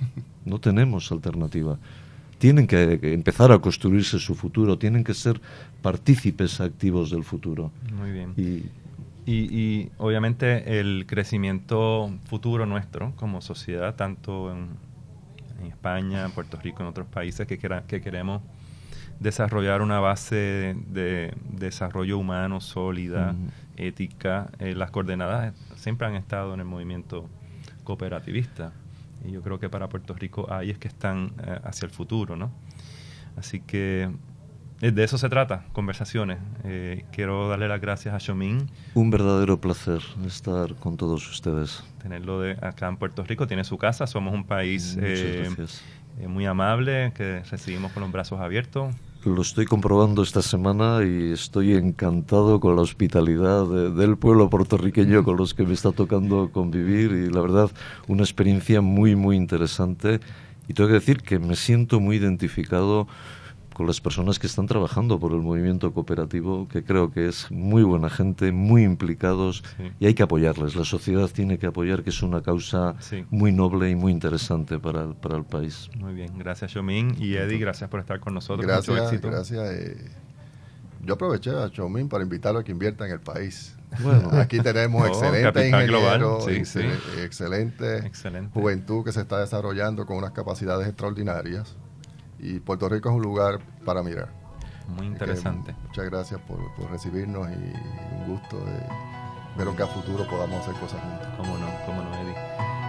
No 0.43 0.59
tenemos 0.59 1.13
alternativa. 1.13 1.79
Tienen 2.39 2.67
que, 2.67 2.99
empezar 3.13 3.53
a 3.53 3.59
construirse 3.59 4.19
su 4.19 4.35
futuro, 4.35 4.79
tienen 4.79 5.05
que 5.05 5.13
ser 5.13 5.39
partícipes 5.83 6.63
activos 6.63 7.11
del 7.11 7.25
futuro. 7.25 7.71
Muy 7.93 8.11
bien. 8.11 8.33
Y, 8.39 8.71
y 9.27 9.91
obviamente 9.99 10.81
el 10.81 11.05
crecimiento 11.07 12.11
futuro 12.25 12.65
nuestro 12.65 13.13
como 13.17 13.43
sociedad, 13.43 13.95
tanto 13.97 14.51
en, 14.51 14.69
en 15.61 15.67
España, 15.67 16.25
en 16.25 16.33
Puerto 16.33 16.57
Rico, 16.57 16.83
en 16.83 16.89
otros 16.89 17.07
países 17.07 17.47
que, 17.47 17.59
que 17.59 18.01
queremos 18.01 18.43
desarrollar 19.21 19.83
una 19.83 20.01
base 20.01 20.75
de, 20.89 21.35
desarrollo 21.53 22.19
humano 22.19 22.61
sólida, 22.61 23.37
ética. 23.77 24.51
Eh, 24.59 24.75
las 24.75 24.91
coordenadas 24.91 25.55
siempre 25.77 26.07
han 26.07 26.15
estado 26.15 26.55
en 26.55 26.61
el 26.61 26.67
movimiento 26.67 27.29
cooperativista 27.85 28.73
y 29.25 29.33
yo 29.33 29.43
creo 29.43 29.61
que 29.61 29.69
para 29.69 29.89
Puerto 29.89 30.15
Rico 30.15 30.51
ahí 30.51 30.71
es 30.71 30.79
que 30.79 30.89
están 30.89 31.33
eh, 31.47 31.61
hacia 31.65 31.87
el 31.87 31.93
futuro, 31.93 32.35
¿no? 32.35 32.51
Así 33.37 33.61
que 33.61 34.11
de 34.81 35.05
eso 35.05 35.19
se 35.19 35.29
trata, 35.29 35.65
conversaciones. 35.75 36.39
Eh, 36.65 37.05
quiero 37.13 37.49
darle 37.49 37.69
las 37.69 37.83
gracias 37.83 38.15
a 38.15 38.19
Xiomín. 38.19 38.71
Un 38.95 39.11
verdadero 39.11 39.61
placer 39.61 40.01
estar 40.25 40.75
con 40.77 40.97
todos 40.97 41.29
ustedes. 41.31 41.85
Tenerlo 42.03 42.41
de 42.41 42.53
acá 42.63 42.89
en 42.89 42.97
Puerto 42.97 43.23
Rico. 43.23 43.47
Tiene 43.47 43.65
su 43.65 43.77
casa. 43.77 44.07
Somos 44.07 44.33
un 44.33 44.45
país 44.45 44.97
eh, 44.99 45.49
muy 46.27 46.47
amable 46.47 47.13
que 47.15 47.43
recibimos 47.51 47.93
con 47.93 48.03
los 48.03 48.11
brazos 48.11 48.41
abiertos. 48.41 48.95
Lo 49.27 49.43
estoy 49.43 49.67
comprobando 49.67 50.23
esta 50.23 50.41
semana 50.41 51.05
y 51.05 51.33
estoy 51.33 51.75
encantado 51.75 52.59
con 52.59 52.75
la 52.75 52.81
hospitalidad 52.81 53.67
del 53.67 54.17
pueblo 54.17 54.49
puertorriqueño 54.49 55.25
con 55.25 55.37
los 55.37 55.53
que 55.53 55.65
me 55.65 55.75
está 55.75 55.93
tocando 55.93 56.51
convivir 56.51 57.11
y 57.11 57.31
la 57.31 57.43
verdad 57.43 57.71
una 58.09 58.23
experiencia 58.23 58.81
muy 58.81 59.17
muy 59.17 59.37
interesante 59.37 60.21
y 60.69 60.73
tengo 60.73 60.89
que 60.89 60.95
decir 60.95 61.21
que 61.21 61.39
me 61.39 61.55
siento 61.55 62.01
muy 62.01 62.17
identificado 62.17 63.09
con 63.81 63.87
las 63.87 64.03
personas 64.03 64.39
que 64.39 64.47
están 64.47 64.67
trabajando 64.67 65.19
por 65.19 65.33
el 65.33 65.41
movimiento 65.41 65.95
cooperativo, 65.95 66.69
que 66.69 66.85
creo 66.85 67.11
que 67.11 67.29
es 67.29 67.51
muy 67.51 67.83
buena 67.83 68.11
gente, 68.11 68.53
muy 68.53 68.83
implicados 68.83 69.65
y 69.99 70.05
hay 70.05 70.13
que 70.13 70.23
apoyarles. 70.23 70.77
La 70.77 70.85
sociedad 70.85 71.31
tiene 71.31 71.59
que 71.59 71.65
apoyar, 71.65 72.03
que 72.03 72.11
es 72.11 72.23
una 72.23 72.43
causa 72.43 72.97
muy 73.31 73.53
noble 73.53 73.89
y 73.89 73.95
muy 73.95 74.13
interesante 74.13 74.79
para 74.79 75.05
el, 75.05 75.15
para 75.15 75.39
el 75.39 75.45
país. 75.45 75.89
Muy 75.97 76.13
bien, 76.13 76.37
gracias 76.37 76.73
Xiomín 76.73 77.17
y 77.19 77.37
Eddie, 77.37 77.57
gracias 77.57 77.89
por 77.89 78.01
estar 78.01 78.21
con 78.21 78.35
nosotros. 78.35 78.67
Gracias, 78.67 79.19
gracias. 79.23 79.71
Eh, 79.71 80.11
yo 81.03 81.15
aproveché 81.15 81.49
a 81.49 81.71
Xiomín 81.71 82.11
para 82.11 82.23
invitarlo 82.23 82.61
a 82.61 82.65
que 82.65 82.73
invierta 82.73 83.07
en 83.07 83.13
el 83.13 83.21
país. 83.21 83.79
Bueno, 84.03 84.29
aquí 84.33 84.61
tenemos 84.61 85.09
excelente 85.09 85.69
ingenieros, 85.69 86.47
excelente. 86.49 88.11
juventud 88.53 89.07
que 89.07 89.13
se 89.13 89.23
está 89.23 89.39
desarrollando 89.39 90.05
con 90.05 90.19
unas 90.19 90.33
capacidades 90.33 90.87
extraordinarias 90.87 91.79
y 92.43 92.61
Puerto 92.61 92.89
Rico 92.89 93.11
es 93.11 93.15
un 93.15 93.23
lugar 93.23 93.61
para 93.85 94.03
mirar. 94.03 94.29
Muy 94.89 95.07
interesante. 95.07 95.75
muchas 95.87 96.05
gracias 96.07 96.41
por, 96.41 96.59
recibirnos 96.91 97.49
y 97.49 98.17
un 98.17 98.27
gusto 98.27 98.59
de 98.59 99.65
ver 99.65 99.77
que 99.77 99.83
a 99.83 99.87
futuro 99.87 100.27
podamos 100.29 100.61
hacer 100.61 100.75
cosas 100.81 101.01
juntos. 101.01 101.29
Cómo 101.37 101.59
no, 101.59 101.67
cómo 101.87 102.03
no, 102.03 102.15
Eddie. 102.17 102.35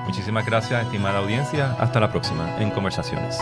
Muchísimas 0.05 0.45
gracias, 0.45 0.83
estimada 0.83 1.19
audiencia. 1.19 1.73
Hasta 1.73 1.99
la 1.99 2.11
próxima 2.11 2.57
en 2.59 2.71
Conversaciones. 2.71 3.37